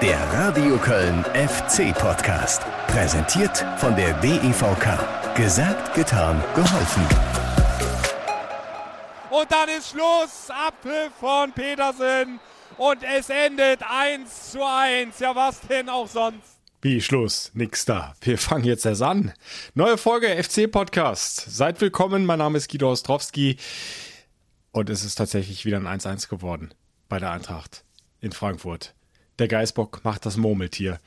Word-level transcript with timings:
Der 0.00 0.18
Radio 0.32 0.76
Köln 0.78 1.24
FC 1.34 1.92
Podcast. 1.94 2.62
Präsentiert 2.86 3.64
von 3.76 3.94
der 3.94 4.14
DEVK. 4.20 5.34
Gesagt, 5.36 5.94
getan, 5.94 6.42
geholfen. 6.54 7.02
Und 9.30 9.52
dann 9.52 9.68
ist 9.68 9.90
Schluss. 9.90 10.48
Abpfiff 10.48 11.12
von 11.20 11.52
Petersen. 11.52 12.40
Und 12.78 13.02
es 13.02 13.28
endet 13.28 13.80
1 13.82 14.52
zu 14.52 14.64
1. 14.64 15.18
Ja, 15.18 15.36
was 15.36 15.60
denn 15.60 15.88
auch 15.88 16.08
sonst? 16.08 16.58
Wie 16.80 17.00
Schluss? 17.00 17.50
Nix 17.52 17.84
da. 17.84 18.14
Wir 18.22 18.38
fangen 18.38 18.64
jetzt 18.64 18.86
erst 18.86 19.02
an. 19.02 19.34
Neue 19.74 19.98
Folge 19.98 20.42
FC 20.42 20.70
Podcast. 20.70 21.44
Seid 21.50 21.80
willkommen. 21.82 22.24
Mein 22.24 22.38
Name 22.38 22.56
ist 22.56 22.70
Guido 22.70 22.90
Ostrowski. 22.90 23.58
Und 24.72 24.88
es 24.88 25.04
ist 25.04 25.16
tatsächlich 25.16 25.66
wieder 25.66 25.76
ein 25.76 25.86
1-1 25.86 26.28
geworden 26.30 26.72
bei 27.08 27.18
der 27.18 27.32
Eintracht 27.32 27.84
in 28.20 28.32
Frankfurt. 28.32 28.94
Der 29.40 29.48
Geißbock 29.48 30.04
macht 30.04 30.26
das 30.26 30.36
Murmeltier. 30.36 31.00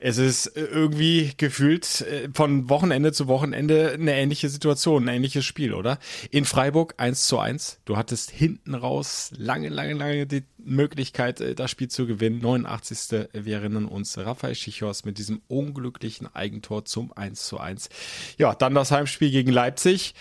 Es 0.00 0.18
ist 0.18 0.46
äh, 0.48 0.64
irgendwie 0.64 1.32
gefühlt 1.36 2.02
äh, 2.02 2.28
von 2.32 2.68
Wochenende 2.68 3.12
zu 3.12 3.26
Wochenende 3.26 3.92
eine 3.92 4.14
ähnliche 4.14 4.48
Situation, 4.48 5.08
ein 5.08 5.16
ähnliches 5.16 5.44
Spiel, 5.44 5.74
oder? 5.74 5.98
In 6.30 6.44
Freiburg 6.44 6.94
1 6.98 7.26
zu 7.26 7.38
1. 7.38 7.80
Du 7.84 7.96
hattest 7.96 8.30
hinten 8.30 8.74
raus 8.74 9.32
lange, 9.36 9.68
lange, 9.68 9.94
lange 9.94 10.26
die 10.26 10.44
Möglichkeit, 10.58 11.40
äh, 11.40 11.54
das 11.54 11.70
Spiel 11.70 11.88
zu 11.88 12.06
gewinnen. 12.06 12.40
89. 12.40 13.26
Wir 13.32 13.56
erinnern 13.56 13.86
uns 13.86 14.16
Raphael 14.16 14.54
Schichos 14.54 15.04
mit 15.04 15.18
diesem 15.18 15.42
unglücklichen 15.48 16.32
Eigentor 16.32 16.84
zum 16.84 17.12
1 17.12 17.46
zu 17.46 17.58
1. 17.58 17.88
Ja, 18.36 18.54
dann 18.54 18.74
das 18.74 18.92
Heimspiel 18.92 19.30
gegen 19.30 19.50
Leipzig. 19.50 20.14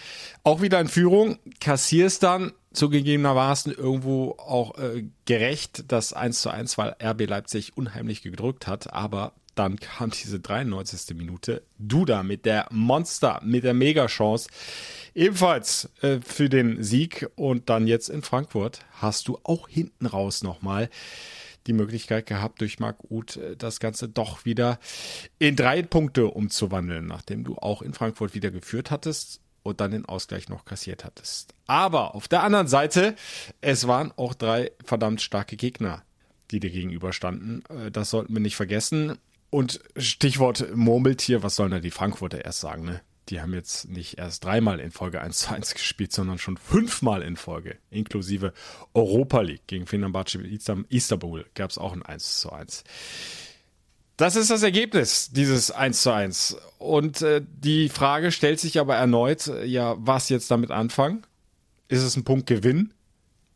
Auch 0.43 0.61
wieder 0.61 0.79
in 0.79 0.87
Führung. 0.87 1.37
Kassierst 1.59 2.23
dann 2.23 2.53
zugegebenermaßen 2.73 3.73
irgendwo 3.73 4.31
auch 4.37 4.77
äh, 4.77 5.05
gerecht, 5.25 5.85
das 5.91 6.13
1 6.13 6.41
zu 6.41 6.49
1, 6.49 6.77
weil 6.77 6.95
RB 7.01 7.27
Leipzig 7.27 7.77
unheimlich 7.77 8.21
gedrückt 8.21 8.67
hat, 8.67 8.93
aber 8.93 9.33
dann 9.59 9.77
kam 9.79 10.11
diese 10.11 10.39
93. 10.39 11.15
Minute. 11.15 11.63
Duda 11.77 12.23
mit 12.23 12.45
der 12.45 12.67
Monster, 12.71 13.41
mit 13.43 13.63
der 13.63 13.73
Mega-Chance. 13.73 14.49
Ebenfalls 15.15 15.89
äh, 16.01 16.19
für 16.21 16.49
den 16.49 16.83
Sieg 16.83 17.27
und 17.35 17.69
dann 17.69 17.87
jetzt 17.87 18.09
in 18.09 18.21
Frankfurt 18.21 18.85
hast 18.93 19.27
du 19.27 19.39
auch 19.43 19.67
hinten 19.67 20.05
raus 20.05 20.43
nochmal 20.43 20.89
die 21.67 21.73
Möglichkeit 21.73 22.25
gehabt, 22.25 22.61
durch 22.61 22.79
Marc 22.79 22.97
Uth 23.09 23.37
äh, 23.37 23.55
das 23.55 23.79
Ganze 23.79 24.09
doch 24.09 24.45
wieder 24.45 24.79
in 25.37 25.55
drei 25.55 25.81
Punkte 25.81 26.27
umzuwandeln, 26.27 27.05
nachdem 27.05 27.43
du 27.43 27.55
auch 27.57 27.81
in 27.81 27.93
Frankfurt 27.93 28.33
wieder 28.33 28.51
geführt 28.51 28.89
hattest 28.89 29.41
und 29.63 29.81
dann 29.81 29.91
den 29.91 30.05
Ausgleich 30.05 30.49
noch 30.49 30.65
kassiert 30.65 31.03
hattest. 31.03 31.53
Aber 31.67 32.15
auf 32.15 32.27
der 32.27 32.43
anderen 32.43 32.67
Seite, 32.67 33.15
es 33.61 33.87
waren 33.87 34.13
auch 34.15 34.33
drei 34.33 34.71
verdammt 34.83 35.21
starke 35.21 35.57
Gegner, 35.57 36.03
die 36.51 36.59
dir 36.59 36.69
gegenüberstanden. 36.69 37.63
Äh, 37.69 37.91
das 37.91 38.09
sollten 38.09 38.33
wir 38.33 38.41
nicht 38.41 38.55
vergessen. 38.55 39.17
Und 39.49 39.79
Stichwort 39.95 40.75
Murmeltier, 40.75 41.43
was 41.43 41.55
sollen 41.55 41.71
da 41.71 41.79
die 41.79 41.91
Frankfurter 41.91 42.43
erst 42.43 42.59
sagen, 42.59 42.83
ne? 42.83 43.01
Die 43.29 43.41
haben 43.41 43.53
jetzt 43.53 43.89
nicht 43.89 44.17
erst 44.17 44.45
dreimal 44.45 44.79
in 44.79 44.91
Folge 44.91 45.19
1 45.19 45.39
zu 45.39 45.53
1 45.53 45.73
gespielt, 45.73 46.13
sondern 46.13 46.37
schon 46.37 46.57
fünfmal 46.57 47.21
in 47.21 47.35
Folge, 47.35 47.77
inklusive 47.89 48.53
Europa 48.93 49.41
League 49.41 49.67
gegen 49.67 49.85
Fenerbahce 49.85 50.39
Istanbul 50.89 51.45
gab 51.53 51.71
es 51.71 51.77
auch 51.77 51.93
ein 51.93 52.03
1 52.03 52.39
zu 52.39 52.51
1. 52.51 52.83
Das 54.17 54.35
ist 54.35 54.49
das 54.49 54.63
Ergebnis 54.63 55.29
dieses 55.31 55.69
1 55.69 56.01
zu 56.01 56.11
1. 56.11 56.57
Und 56.79 57.21
äh, 57.21 57.41
die 57.45 57.89
Frage 57.89 58.31
stellt 58.31 58.59
sich 58.59 58.79
aber 58.79 58.95
erneut, 58.95 59.47
äh, 59.47 59.65
ja, 59.65 59.95
was 59.99 60.29
jetzt 60.29 60.49
damit 60.49 60.71
anfangen? 60.71 61.25
Ist 61.87 62.01
es 62.01 62.15
ein 62.17 62.23
Punktgewinn? 62.23 62.93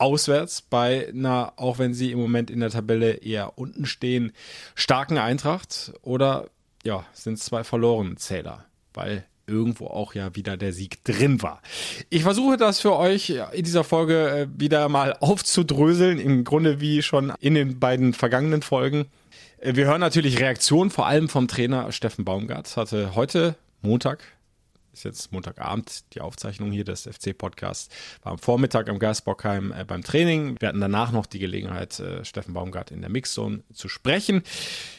Auswärts 0.02 0.62
bei 0.62 1.08
einer, 1.10 1.54
auch 1.58 1.78
wenn 1.80 1.94
sie 1.94 2.12
im 2.12 2.20
Moment 2.20 2.50
in 2.50 2.60
der 2.60 2.72
Tabelle 2.72 3.14
eher 3.14 3.58
unten 3.58 3.86
stehen, 3.86 4.34
starken 4.76 5.18
Eintracht? 5.18 5.94
Oder 6.02 6.50
ja, 6.84 7.06
sind 7.14 7.36
es 7.36 7.46
zwei 7.46 7.64
verlorene 7.64 8.16
Zähler? 8.16 8.66
Weil 8.94 9.26
irgendwo 9.48 9.88
auch 9.88 10.16
ja 10.16 10.36
wieder 10.36 10.58
der 10.58 10.74
Sieg 10.74 11.04
drin 11.04 11.42
war. 11.42 11.62
Ich 12.10 12.23
versuche 12.23 12.58
das 12.58 12.80
für 12.80 12.95
euch 12.95 13.34
in 13.52 13.64
dieser 13.64 13.84
Folge 13.84 14.30
äh, 14.30 14.48
wieder 14.58 14.88
mal 14.90 15.16
aufzudröseln, 15.20 16.20
im 16.20 16.44
Grunde 16.44 16.80
wie 16.80 17.02
schon 17.02 17.34
in 17.40 17.54
den 17.54 17.80
beiden 17.80 18.14
vergangenen 18.14 18.61
Folgen. 18.61 19.06
Äh, 19.60 19.76
wir 19.76 19.86
hören 19.86 20.02
natürlich 20.02 20.40
Reaktionen, 20.40 20.90
vor 20.90 21.06
allem 21.06 21.30
vom 21.30 21.48
Trainer 21.48 21.92
Steffen 21.92 22.26
Baumgart. 22.26 22.76
Hatte 22.76 23.14
heute 23.16 23.56
Montag 23.82 24.23
ist 24.94 25.04
jetzt 25.04 25.32
Montagabend 25.32 26.14
die 26.14 26.22
Aufzeichnung 26.22 26.72
hier 26.72 26.84
des 26.84 27.04
FC-Podcasts, 27.04 27.90
war 28.24 28.34
am 28.34 28.38
Vormittag 28.38 28.90
am 28.90 29.00
Geisbockheim 29.00 29.72
äh, 29.72 29.86
beim 29.86 30.04
Training. 30.04 30.58
Wir 30.60 30.70
hatten 30.70 30.82
danach 30.82 31.12
noch 31.12 31.26
die 31.26 31.40
Gelegenheit, 31.40 32.00
äh, 32.00 32.26
Steffen 32.26 32.54
Baumgart 32.54 32.92
in 32.92 33.02
der 33.02 33.10
Mixzone 33.10 33.64
zu 33.74 33.90
sprechen. 33.90 34.44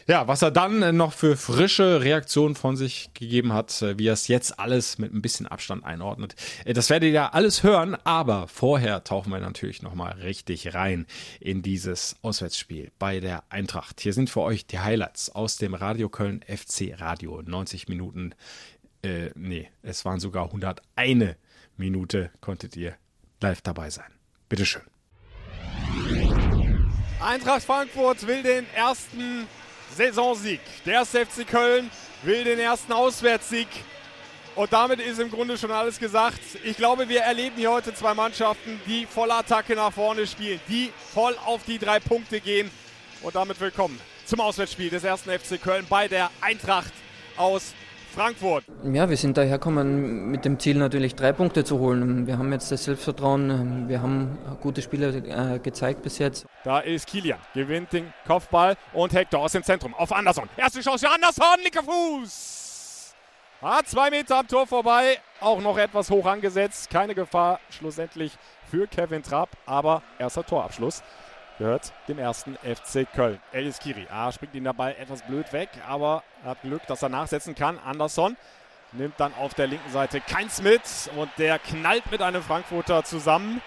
Ja, 0.06 0.26
was 0.28 0.42
er 0.42 0.50
dann 0.50 0.82
äh, 0.82 0.92
noch 0.92 1.12
für 1.12 1.36
frische 1.36 2.02
Reaktionen 2.02 2.54
von 2.54 2.76
sich 2.76 3.10
gegeben 3.14 3.52
hat, 3.52 3.82
äh, 3.82 3.98
wie 3.98 4.08
er 4.08 4.14
es 4.14 4.28
jetzt 4.28 4.58
alles 4.58 4.98
mit 4.98 5.12
ein 5.12 5.22
bisschen 5.22 5.46
Abstand 5.46 5.84
einordnet, 5.84 6.34
äh, 6.64 6.72
das 6.72 6.90
werdet 6.90 7.08
ihr 7.08 7.14
ja 7.14 7.28
alles 7.30 7.62
hören, 7.62 7.96
aber 8.04 8.48
vorher 8.48 9.04
tauchen 9.04 9.30
wir 9.30 9.40
natürlich 9.40 9.82
nochmal 9.82 10.12
richtig 10.12 10.74
rein 10.74 11.06
in 11.40 11.62
dieses 11.62 12.16
Auswärtsspiel 12.22 12.90
bei 12.98 13.20
der 13.20 13.44
Eintracht. 13.50 14.00
Hier 14.00 14.12
sind 14.12 14.30
für 14.30 14.40
euch 14.40 14.66
die 14.66 14.78
Highlights 14.78 15.30
aus 15.30 15.56
dem 15.56 15.74
Radio 15.74 16.08
Köln 16.08 16.42
FC 16.46 16.94
Radio. 16.98 17.42
90 17.42 17.88
Minuten 17.88 18.34
äh, 19.02 19.30
nee, 19.34 19.70
es 19.82 20.04
waren 20.04 20.20
sogar 20.20 20.44
101 20.46 21.36
Minute, 21.76 22.30
konntet 22.40 22.76
ihr 22.76 22.96
live 23.40 23.60
dabei 23.62 23.90
sein. 23.90 24.12
Bitteschön. 24.48 24.82
Eintracht 27.20 27.62
Frankfurt 27.62 28.26
will 28.26 28.42
den 28.42 28.66
ersten 28.74 29.46
Saisonsieg. 29.96 30.60
Der 30.84 30.94
erste 30.94 31.24
FC 31.24 31.46
Köln 31.46 31.90
will 32.22 32.44
den 32.44 32.58
ersten 32.58 32.92
Auswärtssieg. 32.92 33.68
Und 34.54 34.72
damit 34.72 35.00
ist 35.00 35.18
im 35.18 35.30
Grunde 35.30 35.56
schon 35.56 35.70
alles 35.70 35.98
gesagt. 35.98 36.40
Ich 36.64 36.76
glaube, 36.76 37.08
wir 37.08 37.22
erleben 37.22 37.56
hier 37.56 37.70
heute 37.70 37.94
zwei 37.94 38.12
Mannschaften, 38.12 38.80
die 38.86 39.06
voller 39.06 39.36
Attacke 39.38 39.74
nach 39.74 39.92
vorne 39.92 40.26
spielen, 40.26 40.60
die 40.68 40.90
voll 41.12 41.34
auf 41.46 41.64
die 41.64 41.78
drei 41.78 42.00
Punkte 42.00 42.40
gehen. 42.40 42.70
Und 43.22 43.34
damit 43.34 43.60
willkommen 43.60 43.98
zum 44.26 44.40
Auswärtsspiel 44.40 44.90
des 44.90 45.04
ersten 45.04 45.30
FC 45.30 45.60
Köln 45.60 45.86
bei 45.88 46.08
der 46.08 46.30
Eintracht 46.40 46.92
aus 47.36 47.72
Frankfurt. 48.12 48.64
Ja, 48.84 49.08
wir 49.08 49.16
sind 49.16 49.36
daherkommen 49.36 50.30
mit 50.30 50.44
dem 50.44 50.58
Ziel 50.58 50.76
natürlich 50.76 51.14
drei 51.14 51.32
Punkte 51.32 51.64
zu 51.64 51.78
holen. 51.78 52.26
Wir 52.26 52.38
haben 52.38 52.52
jetzt 52.52 52.70
das 52.70 52.84
Selbstvertrauen, 52.84 53.88
wir 53.88 54.02
haben 54.02 54.38
gute 54.60 54.82
Spiele 54.82 55.08
äh, 55.08 55.58
gezeigt 55.58 56.02
bis 56.02 56.18
jetzt. 56.18 56.46
Da 56.64 56.80
ist 56.80 57.06
Kilian, 57.06 57.38
gewinnt 57.54 57.92
den 57.92 58.12
Kopfball 58.26 58.76
und 58.92 59.12
Hector 59.14 59.40
aus 59.40 59.52
dem 59.52 59.62
Zentrum 59.62 59.94
auf 59.94 60.12
Anderson. 60.12 60.48
Erste 60.56 60.80
Chance 60.80 61.06
für 61.06 61.12
Anderson, 61.12 61.62
linker 61.62 61.82
Fuß. 61.82 63.14
Ah, 63.62 63.80
zwei 63.84 64.10
Meter 64.10 64.38
am 64.38 64.48
Tor 64.48 64.66
vorbei, 64.66 65.18
auch 65.40 65.60
noch 65.60 65.78
etwas 65.78 66.10
hoch 66.10 66.26
angesetzt. 66.26 66.90
Keine 66.90 67.14
Gefahr 67.14 67.60
schlussendlich 67.70 68.32
für 68.70 68.86
Kevin 68.88 69.22
Trapp, 69.22 69.50
aber 69.66 70.02
erster 70.18 70.44
Torabschluss 70.44 71.02
gehört 71.62 71.92
dem 72.08 72.18
ersten 72.18 72.56
FC 72.56 73.06
Köln. 73.14 73.38
Elis 73.52 73.78
Kiri. 73.78 74.08
Ah, 74.10 74.32
springt 74.32 74.52
ihn 74.54 74.64
dabei 74.64 74.94
etwas 74.94 75.22
blöd 75.22 75.52
weg, 75.52 75.68
aber 75.88 76.24
er 76.42 76.50
hat 76.50 76.62
Glück, 76.62 76.84
dass 76.88 77.02
er 77.02 77.08
nachsetzen 77.08 77.54
kann. 77.54 77.78
Anderson 77.78 78.36
nimmt 78.90 79.14
dann 79.18 79.32
auf 79.34 79.54
der 79.54 79.68
linken 79.68 79.90
Seite 79.92 80.20
Keins 80.20 80.60
mit 80.60 80.82
und 81.16 81.30
der 81.38 81.60
knallt 81.60 82.10
mit 82.10 82.20
einem 82.20 82.42
Frankfurter 82.42 83.04
zusammen. 83.04 83.62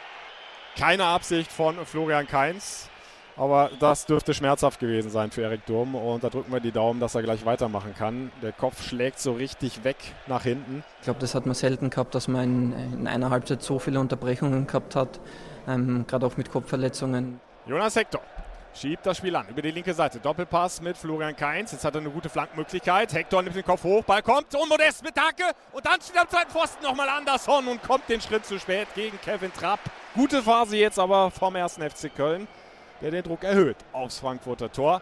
Keine 0.78 1.06
Absicht 1.06 1.50
von 1.50 1.86
Florian 1.86 2.28
Keins. 2.28 2.90
Aber 3.38 3.70
das 3.80 4.06
dürfte 4.06 4.34
schmerzhaft 4.34 4.80
gewesen 4.82 5.10
sein 5.10 5.32
für 5.32 5.44
Erik 5.44 5.66
Durm. 5.66 5.96
Und 5.96 6.22
da 6.24 6.30
drücken 6.30 6.52
wir 6.52 6.60
die 6.60 6.74
Daumen, 6.74 7.00
dass 7.00 7.16
er 7.16 7.24
gleich 7.24 7.46
weitermachen 7.46 7.94
kann. 7.98 8.30
Der 8.42 8.52
Kopf 8.52 8.84
schlägt 8.84 9.20
so 9.20 9.34
richtig 9.34 9.86
weg 9.86 9.98
nach 10.28 10.44
hinten. 10.44 10.84
Ich 11.00 11.06
glaube, 11.06 11.20
das 11.22 11.34
hat 11.34 11.46
man 11.46 11.56
selten 11.56 11.90
gehabt, 11.90 12.14
dass 12.14 12.28
man 12.28 12.44
in, 12.44 12.94
in 13.00 13.08
einer 13.08 13.30
Halbzeit 13.30 13.62
so 13.62 13.80
viele 13.80 14.02
Unterbrechungen 14.02 14.68
gehabt 14.68 14.98
hat. 14.98 15.22
Ähm, 15.68 16.06
Gerade 16.08 16.26
auch 16.26 16.36
mit 16.36 16.52
Kopfverletzungen. 16.52 17.40
Jonas 17.68 17.96
Hector 17.96 18.22
schiebt 18.76 19.04
das 19.08 19.18
Spiel 19.18 19.36
an 19.36 19.48
über 19.48 19.60
die 19.60 19.72
linke 19.72 19.92
Seite. 19.92 20.20
Doppelpass 20.20 20.82
mit 20.82 20.96
Florian 20.96 21.36
Kainz. 21.36 21.72
Jetzt 21.72 21.84
hat 21.84 21.96
er 21.96 22.02
eine 22.02 22.12
gute 22.12 22.30
Flankmöglichkeit. 22.30 23.12
Hector 23.12 23.42
nimmt 23.42 23.56
den 23.56 23.66
Kopf 23.66 23.84
hoch. 23.84 24.04
Ball 24.04 24.22
kommt. 24.22 24.54
Und 24.54 24.70
Modest 24.70 25.04
mit 25.04 25.20
Hacke. 25.20 25.46
Und 25.72 25.84
dann 25.84 26.00
steht 26.00 26.16
am 26.20 26.30
zweiten 26.30 26.52
Pfosten 26.52 26.84
nochmal 26.84 27.10
Anderson 27.10 27.68
und 27.68 27.82
kommt 27.82 28.08
den 28.08 28.22
Schritt 28.22 28.46
zu 28.46 28.60
spät 28.60 28.88
gegen 28.94 29.20
Kevin 29.22 29.52
Trapp. 29.52 29.80
Gute 30.14 30.44
Phase 30.44 30.78
jetzt 30.78 31.00
aber 31.00 31.32
vom 31.32 31.56
ersten 31.56 31.82
FC 31.90 32.16
Köln, 32.16 32.48
der 33.02 33.10
den 33.10 33.24
Druck 33.24 33.44
erhöht 33.44 33.78
aufs 33.94 34.20
Frankfurter 34.20 34.72
Tor. 34.72 35.02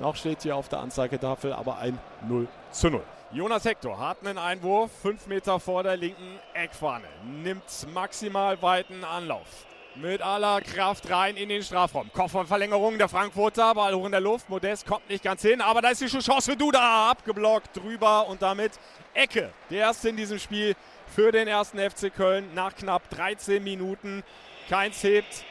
Noch 0.00 0.16
steht 0.16 0.42
hier 0.42 0.56
auf 0.56 0.70
der 0.70 0.78
Anzeigetafel 0.78 1.52
aber 1.52 1.76
ein 1.76 1.98
0 2.26 2.48
zu 2.70 2.88
0. 2.88 3.02
Jonas 3.32 3.66
Hector 3.66 3.98
hat 3.98 4.24
einen 4.24 4.38
Einwurf, 4.38 4.90
5 5.02 5.26
Meter 5.26 5.60
vor 5.60 5.82
der 5.82 5.98
linken 5.98 6.38
Eckfahne. 6.54 7.04
Nimmt 7.42 7.64
maximal 7.92 8.62
weiten 8.62 9.04
Anlauf 9.04 9.67
mit 10.00 10.22
aller 10.22 10.60
Kraft 10.60 11.10
rein 11.10 11.36
in 11.36 11.48
den 11.48 11.62
Strafraum. 11.62 12.10
Kopfballverlängerung 12.12 12.98
der 12.98 13.08
Frankfurter, 13.08 13.74
Ball 13.74 13.94
hoch 13.94 14.06
in 14.06 14.12
der 14.12 14.20
Luft. 14.20 14.48
Modest 14.48 14.86
kommt 14.86 15.08
nicht 15.08 15.24
ganz 15.24 15.42
hin, 15.42 15.60
aber 15.60 15.82
da 15.82 15.90
ist 15.90 16.00
die 16.00 16.06
Chance 16.06 16.52
für 16.52 16.56
Duda. 16.56 17.10
Abgeblockt 17.10 17.76
drüber 17.76 18.28
und 18.28 18.40
damit 18.42 18.72
Ecke. 19.14 19.52
Der 19.70 19.78
erste 19.78 20.10
in 20.10 20.16
diesem 20.16 20.38
Spiel 20.38 20.76
für 21.06 21.32
den 21.32 21.48
ersten 21.48 21.78
FC 21.78 22.14
Köln 22.14 22.54
nach 22.54 22.74
knapp 22.74 23.10
13 23.10 23.62
Minuten. 23.62 24.22
Keins 24.68 25.02
hebt 25.02 25.44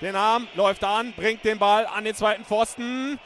den 0.00 0.14
Arm, 0.14 0.46
läuft 0.54 0.84
an, 0.84 1.12
bringt 1.16 1.44
den 1.44 1.58
Ball 1.58 1.86
an 1.86 2.04
den 2.04 2.14
zweiten 2.14 2.44
Pfosten. 2.44 3.18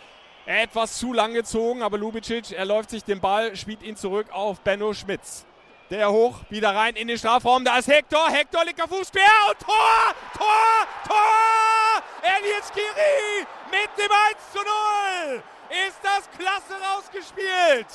Etwas 0.47 0.99
zu 0.99 1.13
lang 1.13 1.35
gezogen, 1.35 1.83
aber 1.83 1.99
Lubicic, 1.99 2.53
er 2.53 2.65
läuft 2.65 2.91
sich 2.91 3.05
den 3.05 3.21
Ball, 3.21 3.55
spielt 3.57 3.83
ihn 3.83 3.97
zurück 3.97 4.27
auf 4.33 4.61
Benno 4.61 4.93
Schmitz. 4.95 5.45
Der 5.91 6.11
hoch, 6.11 6.41
wieder 6.49 6.75
rein 6.75 6.97
in 6.97 7.09
den 7.09 7.19
Strafraum. 7.19 7.65
Da 7.65 7.79
ist 7.79 7.89
Hector. 7.89 8.29
Hector 8.29 8.65
linker 8.65 8.89
Fuß, 8.89 9.11
quer 9.13 9.51
und 9.51 9.59
Tor! 9.59 10.15
Tor! 10.37 10.87
Tor! 11.07 12.03
Elias 12.23 12.73
Kiri 12.73 13.47
mit 13.71 13.91
dem 13.99 14.11
1 14.11 14.37
zu 14.53 14.59
0. 14.59 15.43
Ist 15.87 15.99
das 16.03 16.29
klasse 16.39 16.81
rausgespielt. 16.83 17.87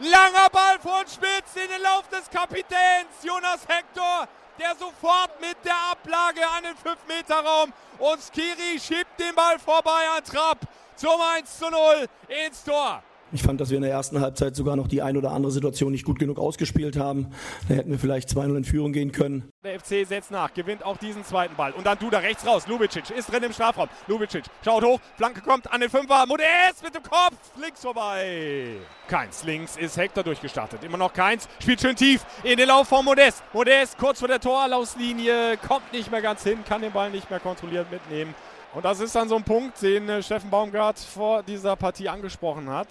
Langer 0.00 0.48
Ball 0.50 0.78
von 0.78 1.06
Schmitz 1.06 1.56
in 1.56 1.68
den 1.68 1.82
Lauf 1.82 2.08
des 2.08 2.30
Kapitäns 2.30 3.08
Jonas 3.22 3.66
Hector, 3.66 4.28
der 4.58 4.74
sofort 4.76 5.40
mit 5.40 5.56
der 5.64 5.74
Ablage 5.90 6.46
an 6.46 6.62
den 6.62 6.76
5-Meter-Raum 6.76 7.72
und 7.98 8.22
Skiri 8.22 8.78
schiebt 8.78 9.18
den 9.18 9.34
Ball 9.34 9.58
vorbei 9.58 10.08
an 10.16 10.24
Trapp 10.24 10.58
zum 10.94 11.20
1 11.20 11.58
zu 11.58 11.68
0 11.68 12.08
ins 12.28 12.62
Tor. 12.62 13.02
Ich 13.30 13.42
fand, 13.42 13.60
dass 13.60 13.68
wir 13.68 13.76
in 13.76 13.82
der 13.82 13.92
ersten 13.92 14.20
Halbzeit 14.20 14.56
sogar 14.56 14.74
noch 14.74 14.88
die 14.88 15.02
ein 15.02 15.16
oder 15.16 15.32
andere 15.32 15.52
Situation 15.52 15.92
nicht 15.92 16.06
gut 16.06 16.18
genug 16.18 16.38
ausgespielt 16.38 16.96
haben. 16.96 17.26
Da 17.68 17.74
hätten 17.74 17.90
wir 17.90 17.98
vielleicht 17.98 18.30
2-0 18.30 18.56
in 18.56 18.64
Führung 18.64 18.92
gehen 18.92 19.12
können. 19.12 19.50
Der 19.62 19.78
FC 19.78 20.06
setzt 20.06 20.30
nach, 20.30 20.54
gewinnt 20.54 20.82
auch 20.82 20.96
diesen 20.96 21.24
zweiten 21.24 21.54
Ball. 21.54 21.72
Und 21.72 21.84
dann 21.84 21.98
Duda 21.98 22.18
rechts 22.18 22.46
raus. 22.46 22.66
Lubicic 22.66 23.10
ist 23.10 23.30
drin 23.30 23.42
im 23.42 23.52
Strafraum. 23.52 23.88
Lubicic 24.06 24.44
schaut 24.64 24.82
hoch, 24.82 24.98
Flanke 25.16 25.42
kommt 25.42 25.70
an 25.70 25.80
den 25.80 25.90
Fünfer. 25.90 26.24
Modest 26.26 26.82
mit 26.82 26.94
dem 26.94 27.02
Kopf, 27.02 27.36
links 27.60 27.82
vorbei. 27.82 28.76
Keins, 29.08 29.44
links 29.44 29.76
ist 29.76 29.98
Hector 29.98 30.24
durchgestartet. 30.24 30.82
Immer 30.82 30.96
noch 30.96 31.12
Keins, 31.12 31.48
spielt 31.60 31.82
schön 31.82 31.96
tief 31.96 32.24
in 32.44 32.56
den 32.56 32.68
Lauf 32.68 32.88
von 32.88 33.04
Modest. 33.04 33.42
Modest 33.52 33.98
kurz 33.98 34.20
vor 34.20 34.28
der 34.28 34.40
Torlauslinie, 34.40 35.58
kommt 35.58 35.92
nicht 35.92 36.10
mehr 36.10 36.22
ganz 36.22 36.44
hin, 36.44 36.64
kann 36.66 36.80
den 36.80 36.92
Ball 36.92 37.10
nicht 37.10 37.28
mehr 37.28 37.40
kontrolliert 37.40 37.90
mitnehmen. 37.90 38.34
Und 38.74 38.84
das 38.84 39.00
ist 39.00 39.14
dann 39.14 39.28
so 39.28 39.36
ein 39.36 39.44
Punkt, 39.44 39.80
den 39.82 40.08
äh, 40.08 40.22
Steffen 40.22 40.50
Baumgart 40.50 40.98
vor 40.98 41.42
dieser 41.42 41.76
Partie 41.76 42.08
angesprochen 42.08 42.68
hat. 42.68 42.88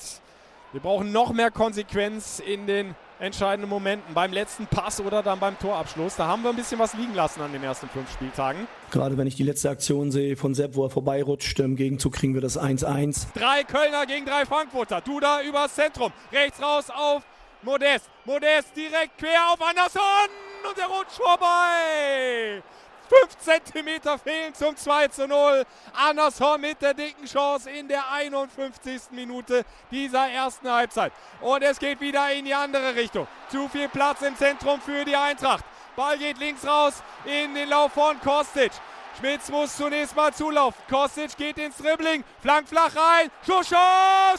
Wir 0.73 0.81
brauchen 0.81 1.11
noch 1.11 1.31
mehr 1.31 1.49
Konsequenz 1.49 2.39
in 2.39 2.67
den 2.67 2.95
entscheidenden 3.19 3.69
Momenten, 3.69 4.13
beim 4.13 4.31
letzten 4.31 4.67
Pass 4.67 4.99
oder 4.99 5.23
dann 5.23 5.39
beim 5.39 5.57
Torabschluss. 5.57 6.17
Da 6.17 6.27
haben 6.27 6.43
wir 6.43 6.49
ein 6.49 6.55
bisschen 6.55 6.77
was 6.77 6.93
liegen 6.93 7.15
lassen 7.15 7.41
an 7.41 7.51
den 7.51 7.63
ersten 7.63 7.87
fünf 7.89 8.11
Spieltagen. 8.11 8.67
Gerade 8.91 9.17
wenn 9.17 9.27
ich 9.27 9.35
die 9.35 9.43
letzte 9.43 9.69
Aktion 9.69 10.11
sehe 10.11 10.35
von 10.35 10.53
Sepp, 10.53 10.75
wo 10.75 10.83
er 10.83 10.89
vorbeirutscht, 10.89 11.59
im 11.59 11.75
Gegenzug 11.75 12.13
kriegen 12.13 12.33
wir 12.33 12.41
das 12.41 12.59
1-1. 12.59 13.27
Drei 13.33 13.63
Kölner 13.63 14.05
gegen 14.05 14.25
drei 14.25 14.45
Frankfurter. 14.45 15.01
Duda 15.01 15.41
übers 15.41 15.73
Zentrum. 15.73 16.11
Rechts 16.31 16.61
raus 16.61 16.85
auf 16.89 17.23
Modest. 17.63 18.09
Modest 18.25 18.75
direkt 18.75 19.17
quer 19.17 19.51
auf 19.51 19.61
Anderson 19.61 20.29
und 20.69 20.77
er 20.77 20.87
rutscht 20.87 21.17
vorbei. 21.17 22.61
5 23.07 23.37
cm 23.73 24.19
fehlen 24.19 24.53
zum 24.53 24.75
2 24.75 25.07
zu 25.07 25.27
0. 25.27 25.65
Anderson 25.93 26.61
mit 26.61 26.81
der 26.81 26.93
dicken 26.93 27.25
Chance 27.25 27.69
in 27.69 27.87
der 27.87 28.11
51. 28.11 29.11
Minute 29.11 29.63
dieser 29.91 30.29
ersten 30.29 30.69
Halbzeit. 30.71 31.11
Und 31.41 31.61
es 31.61 31.79
geht 31.79 31.99
wieder 32.01 32.31
in 32.31 32.45
die 32.45 32.53
andere 32.53 32.95
Richtung. 32.95 33.27
Zu 33.49 33.67
viel 33.69 33.89
Platz 33.89 34.21
im 34.21 34.35
Zentrum 34.35 34.81
für 34.81 35.05
die 35.05 35.15
Eintracht. 35.15 35.63
Ball 35.95 36.17
geht 36.17 36.37
links 36.37 36.65
raus 36.65 37.01
in 37.25 37.55
den 37.55 37.69
Lauf 37.69 37.93
von 37.93 38.19
Kostic. 38.21 38.71
Schmitz 39.17 39.49
muss 39.49 39.75
zunächst 39.75 40.15
mal 40.15 40.33
zulaufen. 40.33 40.79
Kostic 40.89 41.35
geht 41.37 41.57
ins 41.57 41.77
Dribbling, 41.77 42.23
flank 42.41 42.67
flach 42.67 42.95
rein. 42.95 43.31
Schuss, 43.45 43.69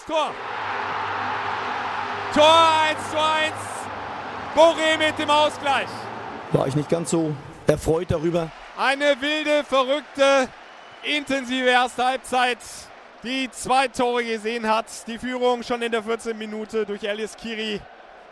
Tor. 0.06 0.32
Tor 2.32 2.68
1 2.88 3.10
zu 3.10 3.20
1. 3.20 3.54
Boré 4.54 4.96
mit 4.98 5.18
dem 5.18 5.30
Ausgleich. 5.30 5.88
War 6.52 6.66
ich 6.66 6.76
nicht 6.76 6.88
ganz 6.88 7.10
so 7.10 7.34
erfreut 7.68 8.10
darüber. 8.10 8.50
Eine 8.76 9.20
wilde, 9.20 9.64
verrückte, 9.64 10.48
intensive 11.02 11.68
erste 11.68 12.04
Halbzeit, 12.04 12.58
die 13.22 13.50
zwei 13.50 13.88
Tore 13.88 14.24
gesehen 14.24 14.66
hat. 14.66 14.86
Die 15.06 15.18
Führung 15.18 15.62
schon 15.62 15.82
in 15.82 15.92
der 15.92 16.02
14. 16.02 16.36
Minute 16.36 16.86
durch 16.86 17.02
Elias 17.04 17.36
Kiri. 17.36 17.80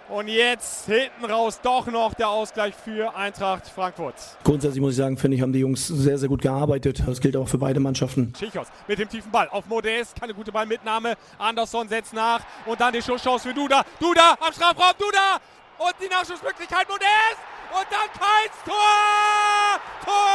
Und 0.09 0.29
jetzt 0.29 0.87
hinten 0.87 1.25
raus 1.25 1.59
doch 1.61 1.89
noch 1.89 2.15
der 2.15 2.29
Ausgleich 2.29 2.75
für 2.77 3.17
Eintracht 3.17 3.67
Frankfurt. 3.69 4.15
Grundsätzlich 4.45 4.81
muss 4.81 4.93
ich 4.93 4.99
sagen, 4.99 5.17
finde 5.17 5.37
ich, 5.37 5.43
haben 5.43 5.53
die 5.53 5.59
Jungs 5.59 5.89
sehr, 5.89 6.17
sehr 6.17 6.29
gut 6.29 6.43
gearbeitet. 6.43 7.03
Das 7.05 7.21
gilt 7.21 7.37
auch 7.37 7.49
für 7.49 7.59
beide 7.59 7.81
Mannschaften. 7.81 8.33
Schichos 8.39 8.69
mit 8.87 9.01
dem 9.01 9.09
tiefen 9.09 9.33
Ball 9.33 9.49
auf 9.49 9.67
Modest. 9.67 10.19
Keine 10.19 10.33
gute 10.33 10.53
Ballmitnahme. 10.53 11.15
Andersson 11.39 11.89
setzt 11.89 12.15
nach. 12.15 12.41
Und 12.67 12.81
dann 12.81 12.93
die 12.93 13.03
Schusschance 13.03 13.49
für 13.49 13.55
Duda. 13.55 13.83
Duda 13.99 14.37
am 14.41 14.53
Strafraum. 14.53 14.93
Duda! 14.97 15.41
Und 15.79 15.95
die 16.01 16.09
Nachschussmöglichkeit 16.09 16.89
Modest! 16.89 17.39
Und 17.71 17.87
dann 17.91 18.09
keins 18.19 18.55
Tor! 18.65 19.81
Tor! 20.05 20.27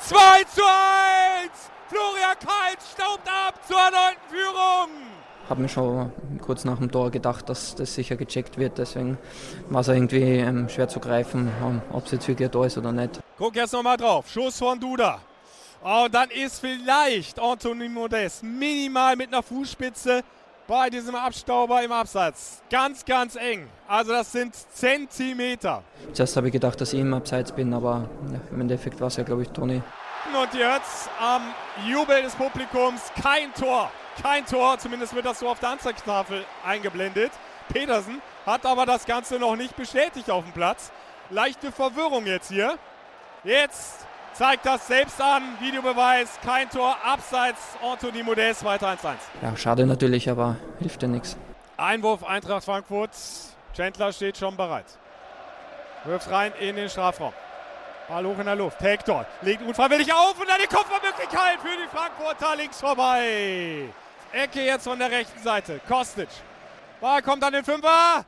2 0.00 0.44
zu 0.44 0.62
1! 0.64 1.50
Florian 1.88 2.38
Keins 2.38 2.92
staubt 2.92 3.28
ab 3.28 3.60
zur 3.66 3.78
erneuten 3.78 4.20
Führung! 4.30 5.04
habe 5.48 5.60
mir 5.62 5.68
schon 5.68 6.10
kurz 6.40 6.64
nach 6.64 6.78
dem 6.78 6.90
Tor 6.90 7.10
gedacht, 7.10 7.48
dass 7.48 7.74
das 7.74 7.94
sicher 7.94 8.16
gecheckt 8.16 8.56
wird. 8.56 8.78
Deswegen 8.78 9.18
war 9.68 9.82
es 9.82 9.88
irgendwie 9.88 10.22
ähm, 10.22 10.68
schwer 10.68 10.88
zu 10.88 11.00
greifen, 11.00 11.50
ähm, 11.62 11.82
ob 11.92 12.06
es 12.06 12.12
jetzt 12.12 12.28
wirklich 12.28 12.48
ein 12.48 12.52
Tor 12.52 12.66
ist 12.66 12.78
oder 12.78 12.92
nicht. 12.92 13.20
Guck 13.36 13.56
jetzt 13.56 13.72
nochmal 13.72 13.96
drauf. 13.96 14.28
Schuss 14.30 14.58
von 14.58 14.80
Duda. 14.80 15.20
Oh, 15.82 16.04
und 16.06 16.14
dann 16.14 16.30
ist 16.30 16.60
vielleicht 16.60 17.38
Anthony 17.38 17.90
Modest 17.90 18.42
minimal 18.42 19.16
mit 19.16 19.28
einer 19.28 19.42
Fußspitze 19.42 20.22
bei 20.66 20.90
diesem 20.90 21.14
Abstauber 21.14 21.82
im 21.82 21.92
Abseits. 21.92 22.62
Ganz, 22.70 23.04
ganz 23.04 23.36
eng. 23.36 23.68
Also 23.86 24.12
das 24.12 24.32
sind 24.32 24.54
Zentimeter. 24.72 25.82
Zuerst 26.12 26.36
habe 26.36 26.48
ich 26.48 26.52
gedacht, 26.52 26.80
dass 26.80 26.92
ich 26.92 27.00
im 27.00 27.12
Abseits 27.12 27.52
bin, 27.52 27.72
aber 27.74 28.08
im 28.50 28.60
Endeffekt 28.60 29.00
war 29.00 29.08
es 29.08 29.16
ja, 29.16 29.24
glaube 29.24 29.42
ich, 29.42 29.50
Toni. 29.50 29.82
Und 30.32 30.54
jetzt 30.54 31.08
am 31.20 31.42
Jubel 31.86 32.22
des 32.22 32.34
Publikums 32.34 33.02
kein 33.22 33.52
Tor. 33.54 33.90
Kein 34.22 34.46
Tor, 34.46 34.78
zumindest 34.78 35.14
wird 35.14 35.26
das 35.26 35.40
so 35.40 35.48
auf 35.48 35.60
der 35.60 35.70
Anzeigtafel 35.70 36.44
eingeblendet. 36.64 37.32
Petersen 37.68 38.22
hat 38.46 38.64
aber 38.64 38.86
das 38.86 39.06
Ganze 39.06 39.38
noch 39.38 39.56
nicht 39.56 39.76
bestätigt 39.76 40.30
auf 40.30 40.44
dem 40.44 40.52
Platz. 40.52 40.90
Leichte 41.30 41.72
Verwirrung 41.72 42.26
jetzt 42.26 42.48
hier. 42.48 42.78
Jetzt 43.42 44.06
zeigt 44.34 44.66
das 44.66 44.86
selbst 44.86 45.20
an. 45.20 45.42
Videobeweis, 45.60 46.38
kein 46.44 46.68
Tor, 46.68 46.96
abseits 47.02 47.60
Anthony 47.82 48.22
Modest, 48.22 48.64
weiter 48.64 48.88
1-1. 48.88 49.14
Ja, 49.42 49.56
schade 49.56 49.86
natürlich, 49.86 50.28
aber 50.28 50.56
hilft 50.78 51.02
ja 51.02 51.08
nichts. 51.08 51.36
Einwurf 51.76 52.24
Eintracht 52.24 52.64
Frankfurt. 52.64 53.10
Chandler 53.76 54.12
steht 54.12 54.36
schon 54.36 54.56
bereit. 54.56 54.86
Wirft 56.04 56.30
rein 56.30 56.52
in 56.60 56.76
den 56.76 56.88
Strafraum. 56.88 57.32
Ball 58.08 58.24
hoch 58.26 58.38
in 58.38 58.44
der 58.44 58.56
Luft. 58.56 58.80
Hector 58.80 59.24
legt 59.40 59.62
unfreiwillig 59.62 60.12
auf 60.12 60.38
und 60.38 60.48
dann 60.48 60.58
die 60.62 60.66
Kopfballmöglichkeit 60.66 61.58
für 61.60 61.76
die 61.76 61.88
Frankfurter 61.88 62.56
links 62.56 62.80
vorbei. 62.80 63.88
Ecke 64.32 64.62
jetzt 64.64 64.84
von 64.84 64.98
der 64.98 65.10
rechten 65.10 65.42
Seite. 65.42 65.80
Kostic. 65.88 66.28
Ball 67.00 67.22
kommt 67.22 67.42
an 67.42 67.52
den 67.52 67.64
Fünfer. 67.64 68.24